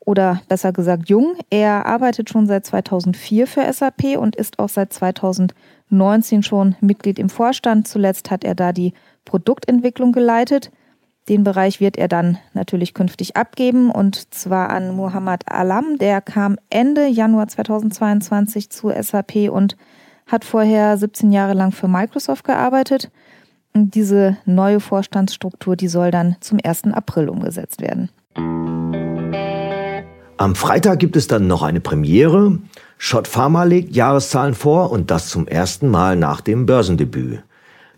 oder 0.00 0.40
besser 0.48 0.72
gesagt 0.72 1.08
jung. 1.08 1.36
Er 1.50 1.84
arbeitet 1.84 2.30
schon 2.30 2.46
seit 2.46 2.64
2004 2.64 3.46
für 3.46 3.72
SAP 3.72 4.16
und 4.16 4.36
ist 4.36 4.58
auch 4.58 4.68
seit 4.68 4.92
2019 4.92 6.42
schon 6.42 6.76
Mitglied 6.80 7.18
im 7.18 7.28
Vorstand. 7.28 7.88
Zuletzt 7.88 8.30
hat 8.30 8.44
er 8.44 8.54
da 8.54 8.72
die 8.72 8.94
Produktentwicklung 9.24 10.12
geleitet. 10.12 10.70
Den 11.28 11.42
Bereich 11.42 11.80
wird 11.80 11.96
er 11.96 12.06
dann 12.06 12.38
natürlich 12.54 12.94
künftig 12.94 13.36
abgeben 13.36 13.90
und 13.90 14.32
zwar 14.32 14.70
an 14.70 14.94
Muhammad 14.94 15.42
Alam. 15.50 15.98
Der 15.98 16.20
kam 16.20 16.56
Ende 16.70 17.08
Januar 17.08 17.48
2022 17.48 18.70
zu 18.70 18.90
SAP 18.90 19.50
und 19.50 19.76
hat 20.28 20.44
vorher 20.44 20.96
17 20.96 21.32
Jahre 21.32 21.54
lang 21.54 21.72
für 21.72 21.88
Microsoft 21.88 22.44
gearbeitet. 22.44 23.10
Diese 23.76 24.36
neue 24.46 24.80
Vorstandsstruktur, 24.80 25.76
die 25.76 25.88
soll 25.88 26.10
dann 26.10 26.36
zum 26.40 26.58
1. 26.62 26.84
April 26.92 27.28
umgesetzt 27.28 27.80
werden. 27.80 28.10
Am 30.38 30.54
Freitag 30.54 30.98
gibt 30.98 31.16
es 31.16 31.28
dann 31.28 31.46
noch 31.46 31.62
eine 31.62 31.80
Premiere. 31.80 32.58
Schott 32.98 33.28
Pharma 33.28 33.64
legt 33.64 33.94
Jahreszahlen 33.94 34.54
vor 34.54 34.90
und 34.90 35.10
das 35.10 35.28
zum 35.28 35.46
ersten 35.46 35.88
Mal 35.88 36.16
nach 36.16 36.40
dem 36.40 36.66
Börsendebüt. 36.66 37.42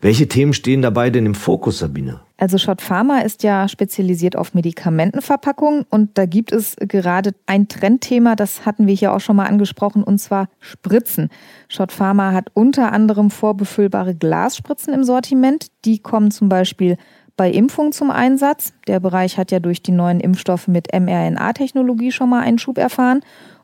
Welche 0.00 0.28
Themen 0.28 0.52
stehen 0.52 0.82
dabei 0.82 1.10
denn 1.10 1.26
im 1.26 1.34
Fokus, 1.34 1.78
Sabine? 1.78 2.20
Also 2.40 2.56
Schott 2.56 2.80
Pharma 2.80 3.18
ist 3.18 3.42
ja 3.42 3.66
spezialisiert 3.66 4.36
auf 4.36 4.54
Medikamentenverpackungen 4.54 5.84
und 5.90 6.16
da 6.16 6.24
gibt 6.24 6.52
es 6.52 6.76
gerade 6.78 7.34
ein 7.46 7.66
Trendthema, 7.66 8.36
das 8.36 8.64
hatten 8.64 8.86
wir 8.86 8.94
hier 8.94 9.12
auch 9.12 9.18
schon 9.18 9.34
mal 9.34 9.46
angesprochen, 9.46 10.04
und 10.04 10.18
zwar 10.18 10.48
Spritzen. 10.60 11.30
Schott 11.68 11.90
Pharma 11.90 12.32
hat 12.32 12.46
unter 12.54 12.92
anderem 12.92 13.32
vorbefüllbare 13.32 14.14
Glasspritzen 14.14 14.94
im 14.94 15.02
Sortiment. 15.02 15.66
Die 15.84 15.98
kommen 15.98 16.30
zum 16.30 16.48
Beispiel 16.48 16.96
bei 17.36 17.50
Impfungen 17.50 17.92
zum 17.92 18.12
Einsatz. 18.12 18.72
Der 18.86 19.00
Bereich 19.00 19.36
hat 19.36 19.50
ja 19.50 19.58
durch 19.58 19.82
die 19.82 19.92
neuen 19.92 20.20
Impfstoffe 20.20 20.68
mit 20.68 20.92
mRNA-Technologie 20.92 22.12
schon 22.12 22.30
mal 22.30 22.42
einen 22.42 22.58
Schub 22.58 22.78
erfahren. 22.78 23.20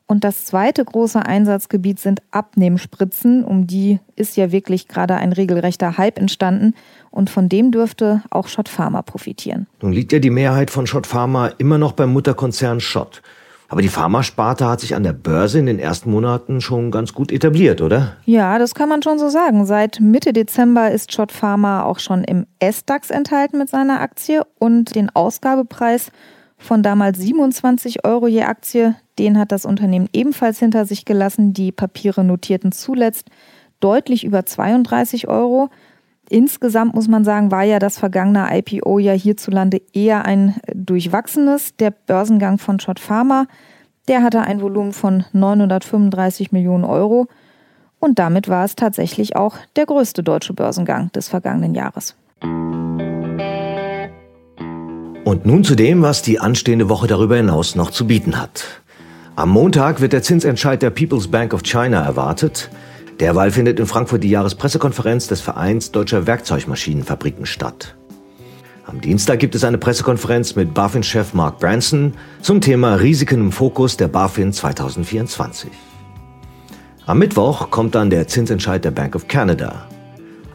Und 0.06 0.22
das 0.22 0.44
zweite 0.44 0.84
große 0.84 1.24
Einsatzgebiet 1.24 1.98
sind 1.98 2.20
Abnehmspritzen. 2.30 3.42
Um 3.42 3.66
die 3.66 4.00
ist 4.16 4.36
ja 4.36 4.52
wirklich 4.52 4.86
gerade 4.86 5.16
ein 5.16 5.32
regelrechter 5.32 5.96
Hype 5.96 6.18
entstanden. 6.18 6.74
Und 7.14 7.30
von 7.30 7.48
dem 7.48 7.70
dürfte 7.70 8.22
auch 8.30 8.48
Schott 8.48 8.68
Pharma 8.68 9.02
profitieren. 9.02 9.68
Nun 9.80 9.92
liegt 9.92 10.12
ja 10.12 10.18
die 10.18 10.30
Mehrheit 10.30 10.68
von 10.68 10.88
Schott 10.88 11.06
Pharma 11.06 11.46
immer 11.58 11.78
noch 11.78 11.92
beim 11.92 12.12
Mutterkonzern 12.12 12.80
Schott. 12.80 13.22
Aber 13.68 13.82
die 13.82 13.88
Pharmasparte 13.88 14.66
hat 14.66 14.80
sich 14.80 14.96
an 14.96 15.04
der 15.04 15.12
Börse 15.12 15.60
in 15.60 15.66
den 15.66 15.78
ersten 15.78 16.10
Monaten 16.10 16.60
schon 16.60 16.90
ganz 16.90 17.12
gut 17.12 17.30
etabliert, 17.30 17.80
oder? 17.80 18.16
Ja, 18.24 18.58
das 18.58 18.74
kann 18.74 18.88
man 18.88 19.00
schon 19.00 19.20
so 19.20 19.28
sagen. 19.28 19.64
Seit 19.64 20.00
Mitte 20.00 20.32
Dezember 20.32 20.90
ist 20.90 21.12
Schott 21.12 21.30
Pharma 21.30 21.84
auch 21.84 22.00
schon 22.00 22.24
im 22.24 22.46
S-DAX 22.58 23.10
enthalten 23.10 23.58
mit 23.58 23.68
seiner 23.68 24.00
Aktie 24.00 24.42
und 24.58 24.96
den 24.96 25.08
Ausgabepreis 25.14 26.10
von 26.58 26.82
damals 26.82 27.20
27 27.20 28.04
Euro 28.04 28.26
je 28.26 28.42
Aktie, 28.42 28.96
den 29.20 29.38
hat 29.38 29.52
das 29.52 29.64
Unternehmen 29.64 30.08
ebenfalls 30.12 30.58
hinter 30.58 30.84
sich 30.84 31.04
gelassen. 31.04 31.52
Die 31.52 31.70
Papiere 31.70 32.24
notierten 32.24 32.72
zuletzt 32.72 33.28
deutlich 33.78 34.24
über 34.24 34.44
32 34.44 35.28
Euro. 35.28 35.70
Insgesamt 36.30 36.94
muss 36.94 37.06
man 37.06 37.24
sagen, 37.24 37.50
war 37.50 37.64
ja 37.64 37.78
das 37.78 37.98
vergangene 37.98 38.48
IPO 38.50 38.98
ja 38.98 39.12
hierzulande 39.12 39.82
eher 39.92 40.24
ein 40.24 40.56
durchwachsenes. 40.74 41.76
Der 41.76 41.90
Börsengang 41.90 42.58
von 42.58 42.80
Schott 42.80 42.98
Pharma, 42.98 43.46
der 44.08 44.22
hatte 44.22 44.40
ein 44.40 44.60
Volumen 44.60 44.92
von 44.92 45.24
935 45.32 46.52
Millionen 46.52 46.84
Euro. 46.84 47.26
Und 47.98 48.18
damit 48.18 48.48
war 48.48 48.64
es 48.64 48.74
tatsächlich 48.76 49.36
auch 49.36 49.56
der 49.76 49.86
größte 49.86 50.22
deutsche 50.22 50.54
Börsengang 50.54 51.10
des 51.12 51.28
vergangenen 51.28 51.74
Jahres. 51.74 52.16
Und 55.24 55.46
nun 55.46 55.64
zu 55.64 55.74
dem, 55.74 56.02
was 56.02 56.20
die 56.22 56.38
anstehende 56.38 56.88
Woche 56.88 57.06
darüber 57.06 57.36
hinaus 57.36 57.76
noch 57.76 57.90
zu 57.90 58.06
bieten 58.06 58.38
hat. 58.38 58.64
Am 59.36 59.48
Montag 59.48 60.00
wird 60.00 60.12
der 60.12 60.22
Zinsentscheid 60.22 60.80
der 60.82 60.90
People's 60.90 61.28
Bank 61.28 61.54
of 61.54 61.62
China 61.62 62.04
erwartet. 62.04 62.70
Derweil 63.20 63.50
findet 63.50 63.78
in 63.78 63.86
Frankfurt 63.86 64.24
die 64.24 64.30
Jahrespressekonferenz 64.30 65.28
des 65.28 65.40
Vereins 65.40 65.92
Deutscher 65.92 66.26
Werkzeugmaschinenfabriken 66.26 67.46
statt. 67.46 67.94
Am 68.86 69.00
Dienstag 69.00 69.38
gibt 69.38 69.54
es 69.54 69.64
eine 69.64 69.78
Pressekonferenz 69.78 70.56
mit 70.56 70.74
BaFin-Chef 70.74 71.32
Mark 71.32 71.58
Branson 71.58 72.14
zum 72.42 72.60
Thema 72.60 72.96
Risiken 72.96 73.40
im 73.40 73.52
Fokus 73.52 73.96
der 73.96 74.08
BaFin 74.08 74.52
2024. 74.52 75.70
Am 77.06 77.18
Mittwoch 77.18 77.70
kommt 77.70 77.94
dann 77.94 78.10
der 78.10 78.26
Zinsentscheid 78.26 78.84
der 78.84 78.90
Bank 78.90 79.14
of 79.14 79.28
Canada. 79.28 79.86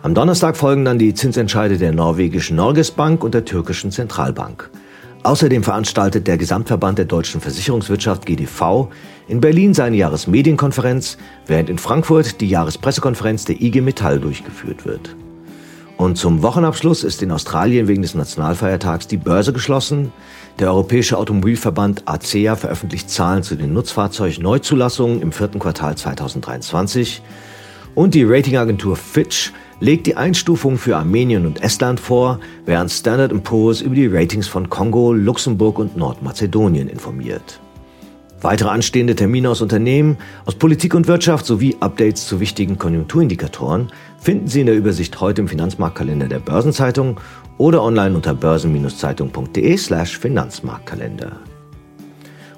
Am 0.02 0.14
Donnerstag 0.14 0.58
folgen 0.58 0.86
dann 0.86 1.00
die 1.00 1.14
Zinsentscheide 1.14 1.78
der 1.78 1.92
norwegischen 1.92 2.56
Norges 2.56 2.92
Bank 2.92 3.24
und 3.24 3.34
der 3.34 3.46
türkischen 3.46 3.92
Zentralbank. 3.92 4.70
Außerdem 5.24 5.64
veranstaltet 5.64 6.28
der 6.28 6.38
Gesamtverband 6.38 6.98
der 6.98 7.06
deutschen 7.06 7.42
Versicherungswirtschaft 7.42 8.26
GDV 8.26 8.90
in 9.30 9.40
Berlin 9.40 9.74
seine 9.74 9.96
Jahresmedienkonferenz, 9.96 11.18
während 11.46 11.70
in 11.70 11.78
Frankfurt 11.78 12.42
die 12.42 12.50
Jahrespressekonferenz 12.50 13.46
der 13.46 13.62
IG 13.62 13.80
Metall 13.82 14.20
durchgeführt 14.20 14.86
wird. 14.86 15.16
Und 15.98 16.18
zum 16.18 16.42
Wochenabschluss 16.42 17.04
ist 17.04 17.22
in 17.22 17.32
Australien 17.32 17.88
wegen 17.88 18.02
des 18.02 18.16
Nationalfeiertags 18.16 19.08
die 19.08 19.18
Börse 19.18 19.54
geschlossen. 19.54 20.12
Der 20.58 20.70
Europäische 20.70 21.18
Automobilverband 21.18 22.04
ACEA 22.08 22.56
veröffentlicht 22.56 23.10
Zahlen 23.10 23.44
zu 23.44 23.56
den 23.56 23.74
Nutzfahrzeugneuzulassungen 23.74 25.22
im 25.22 25.32
vierten 25.32 25.60
Quartal 25.60 25.96
2023. 25.96 27.22
Und 27.96 28.16
die 28.16 28.24
Ratingagentur 28.24 28.96
Fitch 28.96 29.52
legt 29.80 30.08
die 30.08 30.16
Einstufung 30.16 30.78
für 30.78 30.98
Armenien 30.98 31.46
und 31.46 31.62
Estland 31.62 32.00
vor, 32.00 32.40
während 32.66 32.92
Standard 32.92 33.44
Poor's 33.44 33.82
über 33.82 33.96
die 33.96 34.08
Ratings 34.08 34.48
von 34.48 34.70
Kongo, 34.70 35.14
Luxemburg 35.14 35.80
und 35.80 35.98
Nordmazedonien 35.98 36.88
informiert. 36.88 37.60
Weitere 38.42 38.70
anstehende 38.70 39.16
Termine 39.16 39.50
aus 39.50 39.62
Unternehmen, 39.62 40.18
aus 40.46 40.56
Politik 40.56 40.96
und 40.96 41.08
Wirtschaft 41.08 41.46
sowie 41.46 41.76
Updates 41.82 42.26
zu 42.26 42.40
wichtigen 42.40 42.78
Konjunkturindikatoren 42.78 43.92
finden 44.18 44.48
Sie 44.48 44.62
in 44.62 44.66
der 44.66 44.78
Übersicht 44.78 45.20
heute 45.20 45.42
im 45.42 45.50
Finanzmarktkalender 45.50 46.28
der 46.28 46.40
Börsenzeitung 46.40 47.20
oder 47.58 47.84
online 47.84 48.16
unter 48.16 48.34
börsen-zeitung.de 48.34 49.76
slash 49.78 50.18
Finanzmarktkalender. 50.18 51.34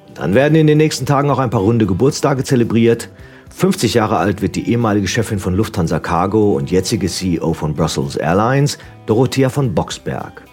Und 0.07 0.19
dann 0.19 0.35
werden 0.35 0.53
in 0.55 0.67
den 0.67 0.77
nächsten 0.77 1.07
Tagen 1.07 1.31
auch 1.31 1.39
ein 1.39 1.49
paar 1.49 1.61
runde 1.61 1.87
Geburtstage 1.87 2.43
zelebriert. 2.43 3.09
50 3.49 3.95
Jahre 3.95 4.17
alt 4.17 4.43
wird 4.43 4.55
die 4.55 4.69
ehemalige 4.69 5.07
Chefin 5.07 5.39
von 5.39 5.55
Lufthansa 5.55 5.99
Cargo 5.99 6.53
und 6.53 6.69
jetzige 6.69 7.07
CEO 7.07 7.53
von 7.53 7.73
Brussels 7.73 8.15
Airlines, 8.15 8.77
Dorothea 9.07 9.49
von 9.49 9.73
Boxberg. 9.73 10.43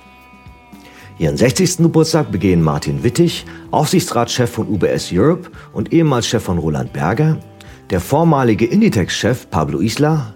Ihren 1.19 1.37
60. 1.37 1.79
Geburtstag 1.79 2.31
begehen 2.31 2.63
Martin 2.63 3.03
Wittig, 3.03 3.45
Aufsichtsratschef 3.73 4.51
von 4.51 4.69
UBS 4.69 5.11
Europe 5.13 5.51
und 5.73 5.93
ehemals 5.93 6.29
Chef 6.29 6.45
von 6.45 6.59
Roland 6.59 6.93
Berger, 6.93 7.39
der 7.91 8.01
vormalige 8.01 8.67
Inditex-Chef 8.67 9.51
Pablo 9.51 9.81
Isla, 9.81 10.33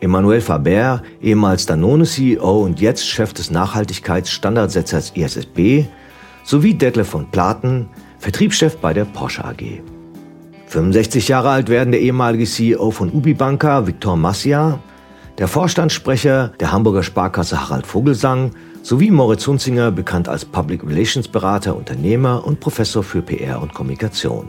Emmanuel 0.00 0.40
Faber, 0.40 1.02
ehemals 1.20 1.66
Danone-CEO 1.66 2.62
und 2.62 2.80
jetzt 2.80 3.06
Chef 3.06 3.34
des 3.34 3.50
Nachhaltigkeitsstandardsetzers 3.50 5.10
ISSB, 5.14 5.84
sowie 6.44 6.72
Detlef 6.72 7.08
von 7.08 7.30
Platen, 7.30 7.90
Vertriebschef 8.18 8.78
bei 8.78 8.94
der 8.94 9.04
Porsche 9.04 9.44
AG. 9.44 9.82
65 10.68 11.28
Jahre 11.28 11.50
alt 11.50 11.68
werden 11.68 11.92
der 11.92 12.00
ehemalige 12.00 12.46
CEO 12.46 12.90
von 12.90 13.10
Ubibanka, 13.10 13.86
Viktor 13.86 14.16
Massia, 14.16 14.78
der 15.36 15.48
Vorstandssprecher 15.48 16.52
der 16.58 16.72
Hamburger 16.72 17.02
Sparkasse 17.02 17.60
Harald 17.60 17.86
Vogelsang 17.86 18.52
sowie 18.86 19.10
Moritz 19.10 19.44
Hunzinger, 19.48 19.90
bekannt 19.90 20.28
als 20.28 20.44
Public 20.44 20.86
Relations 20.86 21.26
Berater, 21.26 21.76
Unternehmer 21.76 22.46
und 22.46 22.60
Professor 22.60 23.02
für 23.02 23.20
PR 23.20 23.60
und 23.60 23.74
Kommunikation. 23.74 24.46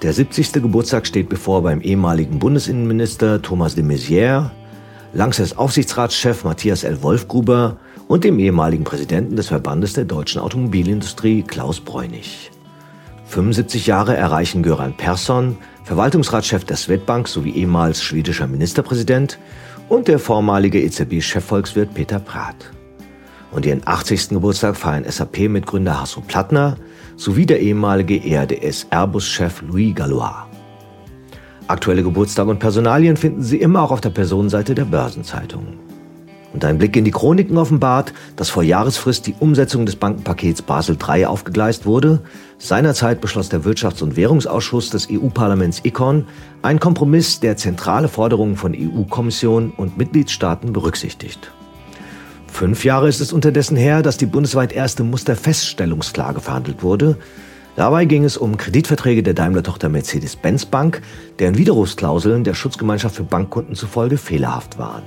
Der 0.00 0.14
70. 0.14 0.54
Geburtstag 0.54 1.06
steht 1.06 1.28
bevor 1.28 1.62
beim 1.62 1.82
ehemaligen 1.82 2.38
Bundesinnenminister 2.38 3.42
Thomas 3.42 3.74
de 3.74 3.84
Maizière, 3.84 4.52
Lanxess 5.12 5.54
Aufsichtsratschef 5.54 6.44
Matthias 6.44 6.82
L. 6.82 7.02
Wolfgruber 7.02 7.76
und 8.08 8.24
dem 8.24 8.38
ehemaligen 8.38 8.84
Präsidenten 8.84 9.36
des 9.36 9.48
Verbandes 9.48 9.92
der 9.92 10.06
deutschen 10.06 10.40
Automobilindustrie 10.40 11.42
Klaus 11.42 11.80
Bräunig. 11.80 12.50
75 13.26 13.86
Jahre 13.86 14.16
erreichen 14.16 14.62
Göran 14.62 14.96
Persson, 14.96 15.58
Verwaltungsratschef 15.82 16.64
der 16.64 16.78
Swedbank 16.78 17.28
sowie 17.28 17.50
ehemals 17.50 18.02
schwedischer 18.02 18.46
Ministerpräsident 18.46 19.38
und 19.90 20.08
der 20.08 20.18
vormalige 20.18 20.80
EZB-Chefvolkswirt 20.80 21.92
Peter 21.92 22.18
Prath. 22.18 22.73
Und 23.54 23.64
ihren 23.64 23.86
80. 23.86 24.30
Geburtstag 24.30 24.76
feiern 24.76 25.04
SAP-Mitgründer 25.08 26.00
Hasso 26.00 26.20
Plattner 26.20 26.76
sowie 27.16 27.46
der 27.46 27.60
ehemalige 27.60 28.16
ERDS-Airbus-Chef 28.16 29.62
Louis 29.62 29.94
Gallois. 29.94 30.46
Aktuelle 31.68 32.02
Geburtstage 32.02 32.50
und 32.50 32.58
Personalien 32.58 33.16
finden 33.16 33.42
Sie 33.42 33.60
immer 33.60 33.82
auch 33.82 33.92
auf 33.92 34.00
der 34.00 34.10
Personenseite 34.10 34.74
der 34.74 34.84
Börsenzeitung. 34.84 35.78
Und 36.52 36.64
ein 36.64 36.78
Blick 36.78 36.96
in 36.96 37.04
die 37.04 37.10
Chroniken 37.10 37.56
offenbart, 37.56 38.12
dass 38.36 38.50
vor 38.50 38.62
Jahresfrist 38.62 39.26
die 39.26 39.34
Umsetzung 39.40 39.86
des 39.86 39.96
Bankenpakets 39.96 40.62
Basel 40.62 40.96
III 40.96 41.26
aufgegleist 41.26 41.86
wurde. 41.86 42.22
Seinerzeit 42.58 43.20
beschloss 43.20 43.48
der 43.48 43.62
Wirtschafts- 43.62 44.02
und 44.02 44.16
Währungsausschuss 44.16 44.90
des 44.90 45.08
EU-Parlaments 45.10 45.80
ECON 45.84 46.26
einen 46.62 46.80
Kompromiss, 46.80 47.40
der 47.40 47.56
zentrale 47.56 48.08
Forderungen 48.08 48.56
von 48.56 48.74
EU-Kommission 48.76 49.72
und 49.76 49.96
Mitgliedstaaten 49.96 50.72
berücksichtigt. 50.72 51.50
Fünf 52.54 52.84
Jahre 52.84 53.08
ist 53.08 53.20
es 53.20 53.32
unterdessen 53.32 53.76
her, 53.76 54.00
dass 54.00 54.16
die 54.16 54.26
bundesweit 54.26 54.72
erste 54.72 55.02
Musterfeststellungsklage 55.02 56.38
verhandelt 56.38 56.84
wurde. 56.84 57.16
Dabei 57.74 58.04
ging 58.04 58.22
es 58.22 58.36
um 58.36 58.56
Kreditverträge 58.56 59.24
der 59.24 59.34
Daimler-Tochter 59.34 59.88
Mercedes-Benz 59.88 60.66
Bank, 60.66 61.02
deren 61.40 61.58
Widerrufsklauseln 61.58 62.44
der 62.44 62.54
Schutzgemeinschaft 62.54 63.16
für 63.16 63.24
Bankkunden 63.24 63.74
zufolge 63.74 64.18
fehlerhaft 64.18 64.78
waren. 64.78 65.02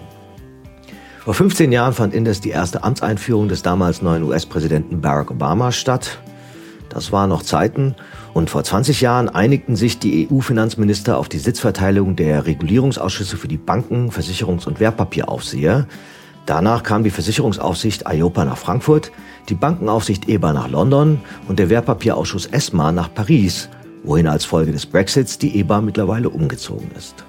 Vor 1.20 1.36
15 1.36 1.72
Jahren 1.72 1.94
fand 1.94 2.14
indes 2.14 2.42
die 2.42 2.50
erste 2.50 2.84
Amtseinführung 2.84 3.48
des 3.48 3.62
damals 3.62 4.02
neuen 4.02 4.24
US-Präsidenten 4.24 5.00
Barack 5.00 5.32
Obama 5.32 5.72
statt. 5.72 6.20
Das 6.90 7.14
waren 7.14 7.30
noch 7.30 7.44
Zeiten. 7.44 7.96
Und 8.34 8.50
vor 8.50 8.66
20 8.66 9.00
Jahren 9.00 9.30
einigten 9.30 9.78
sich 9.78 10.00
die 10.00 10.28
EU-Finanzminister 10.30 11.18
auf 11.18 11.30
die 11.30 11.40
Sitzverteilung 11.40 12.18
der 12.18 12.46
Regulierungsausschüsse 12.46 13.38
für 13.38 13.48
die 13.48 13.56
Banken, 13.56 14.10
Versicherungs- 14.10 14.68
und 14.68 14.82
Wertpapieraufseher. 14.82 15.88
Danach 16.48 16.84
kam 16.84 17.04
die 17.04 17.10
Versicherungsaufsicht 17.10 18.06
IOPA 18.10 18.46
nach 18.46 18.58
Frankfurt, 18.58 19.12
die 19.50 19.54
Bankenaufsicht 19.54 20.30
EBA 20.30 20.54
nach 20.54 20.70
London 20.70 21.20
und 21.50 21.60
der 21.60 21.70
Wertpapierausschuss 21.70 22.46
ESMA 22.46 22.94
nach 22.94 23.14
Paris, 23.14 23.68
wohin 24.06 24.28
als 24.28 24.46
Folge 24.46 24.72
des 24.72 24.86
Brexits 24.86 25.38
die 25.38 25.60
EBA 25.60 25.82
mittlerweile 25.82 26.30
umgezogen 26.30 26.90
ist. 26.98 27.26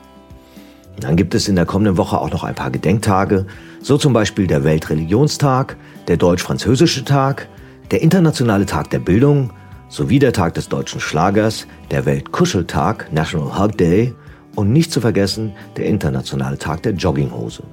Dann 1.00 1.16
gibt 1.16 1.34
es 1.34 1.48
in 1.48 1.56
der 1.56 1.66
kommenden 1.66 1.96
Woche 1.96 2.16
auch 2.16 2.30
noch 2.30 2.44
ein 2.44 2.54
paar 2.54 2.70
Gedenktage, 2.70 3.46
so 3.82 3.98
zum 3.98 4.12
Beispiel 4.12 4.46
der 4.46 4.62
Weltreligionstag, 4.62 5.76
der 6.06 6.16
Deutsch-Französische 6.16 7.04
Tag, 7.04 7.48
der 7.90 8.02
Internationale 8.02 8.66
Tag 8.66 8.90
der 8.90 9.00
Bildung 9.00 9.50
sowie 9.88 10.20
der 10.20 10.32
Tag 10.32 10.54
des 10.54 10.68
deutschen 10.68 11.00
Schlagers, 11.00 11.66
der 11.90 12.06
Weltkuscheltag, 12.06 13.12
National 13.12 13.58
Hug 13.58 13.76
Day 13.78 14.14
und 14.54 14.72
nicht 14.72 14.92
zu 14.92 15.00
vergessen 15.00 15.54
der 15.76 15.86
Internationale 15.86 16.56
Tag 16.58 16.84
der 16.84 16.92
Jogginghose. 16.92 17.64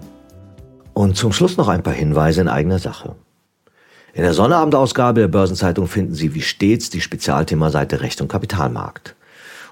Und 0.95 1.17
zum 1.17 1.34
Schluss 1.34 1.58
noch 1.58 1.67
ein 1.67 1.84
paar 1.84 1.93
Hinweise 1.93 2.39
in 2.39 2.47
eigener 2.47 2.79
Sache. 2.79 3.15
In 4.13 4.23
der 4.23 4.34
Sonnenabendausgabe 4.34 5.19
der 5.19 5.27
Börsenzeitung 5.27 5.89
finden 5.89 6.13
Sie 6.13 6.34
wie 6.34 6.41
stets 6.41 6.89
die 6.89 7.01
Spezialthemaseite 7.01 7.99
Recht 7.99 8.21
und 8.21 8.29
Kapitalmarkt. 8.29 9.13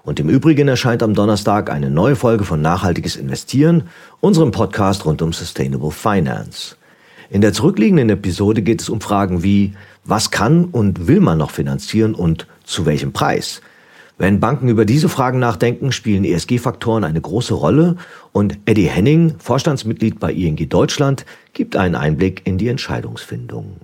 Und 0.04 0.20
im 0.20 0.28
Übrigen 0.28 0.68
erscheint 0.68 1.02
am 1.02 1.14
Donnerstag 1.14 1.72
eine 1.72 1.90
neue 1.90 2.18
Folge 2.18 2.44
von 2.44 2.62
Nachhaltiges 2.62 3.16
Investieren, 3.16 3.84
unserem 4.20 4.52
Podcast 4.52 5.06
rund 5.06 5.22
um 5.22 5.32
Sustainable 5.32 5.92
Finance. 5.92 6.76
In 7.30 7.40
der 7.40 7.54
zurückliegenden 7.54 8.10
Episode 8.10 8.62
geht 8.62 8.82
es 8.82 8.90
um 8.90 9.00
Fragen 9.00 9.44
wie, 9.44 9.76
was 10.04 10.30
kann 10.30 10.66
und 10.66 11.08
will 11.08 11.22
man 11.22 11.38
noch 11.38 11.52
finanzieren 11.52 12.16
und 12.16 12.48
zu 12.66 12.86
welchem 12.86 13.14
Preis? 13.14 13.62
Wenn 14.17 14.39
Banken 14.39 14.69
über 14.69 14.86
diese 14.86 15.10
Fragen 15.10 15.39
nachdenken, 15.39 15.91
spielen 15.91 16.23
ESG-Faktoren 16.23 17.04
eine 17.04 17.19
große 17.19 17.54
Rolle 17.54 17.95
und 18.32 18.58
Eddie 18.65 18.88
Henning, 18.88 19.36
Vorstandsmitglied 19.39 20.19
bei 20.19 20.32
ING 20.32 20.69
Deutschland, 20.69 21.26
gibt 21.54 21.76
einen 21.76 21.95
Einblick 21.95 22.41
in 22.45 22.58
die 22.58 22.67
Entscheidungsfindung. 22.67 23.78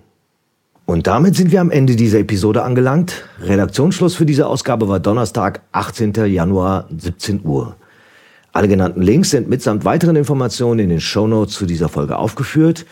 Und 0.86 1.08
damit 1.08 1.36
sind 1.36 1.52
wir 1.52 1.62
am 1.62 1.72
Ende 1.72 1.96
dieser 1.96 2.20
Episode 2.20 2.64
angelangt. 2.64 3.28
Redaktionsschluss 3.42 4.16
für 4.16 4.26
diese 4.26 4.48
Ausgabe 4.48 4.88
war 4.88 5.00
Donnerstag, 5.00 5.62
18. 5.72 6.14
Januar, 6.26 6.88
17 6.96 7.42
Uhr. 7.44 7.76
Alle 8.54 8.68
genannten 8.68 9.02
Links 9.02 9.30
sind 9.32 9.50
mitsamt 9.50 9.86
weiteren 9.86 10.16
Informationen 10.16 10.80
in 10.80 10.90
den 10.90 11.02
Shownotes 11.02 11.54
zu 11.54 11.66
dieser 11.66 11.90
Folge 11.90 12.18
aufgeführt. 12.18 12.86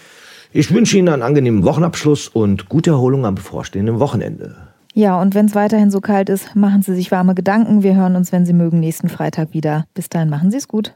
Ich 0.54 0.72
wünsche 0.74 0.98
Ihnen 0.98 1.10
einen 1.10 1.24
angenehmen 1.24 1.64
Wochenabschluss 1.64 2.28
und 2.28 2.70
gute 2.70 2.92
Erholung 2.92 3.26
am 3.26 3.36
bevorstehenden 3.36 4.00
Wochenende. 4.00 4.67
Ja, 4.98 5.22
und 5.22 5.36
wenn 5.36 5.46
es 5.46 5.54
weiterhin 5.54 5.92
so 5.92 6.02
kalt 6.02 6.28
ist, 6.28 6.56
machen 6.56 6.82
Sie 6.82 6.96
sich 6.96 7.12
warme 7.12 7.36
Gedanken. 7.36 7.84
Wir 7.84 7.96
hören 7.96 8.16
uns, 8.16 8.32
wenn 8.32 8.48
Sie 8.48 8.54
mögen, 8.54 8.80
nächsten 8.80 9.10
Freitag 9.10 9.54
wieder. 9.54 9.86
Bis 9.94 10.10
dahin 10.10 10.28
machen 10.28 10.50
Sie 10.50 10.58
es 10.58 10.68
gut. 10.68 10.96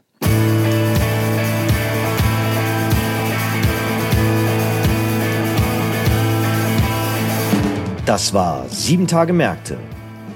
Das 8.04 8.34
war 8.34 8.68
Sieben 8.68 9.06
Tage 9.06 9.32
Märkte, 9.32 9.76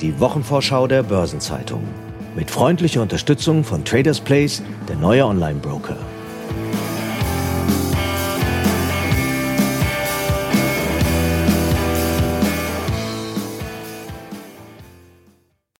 die 0.01 0.21
Wochenvorschau 0.21 0.87
der 0.87 1.03
Börsenzeitung. 1.03 1.83
Mit 2.37 2.53
freundlicher 2.53 3.03
Unterstützung 3.03 3.65
von 3.65 3.85
Traders 3.85 4.21
Place, 4.21 4.63
der 4.89 4.95
neue 4.95 5.27
Online-Broker. 5.27 5.97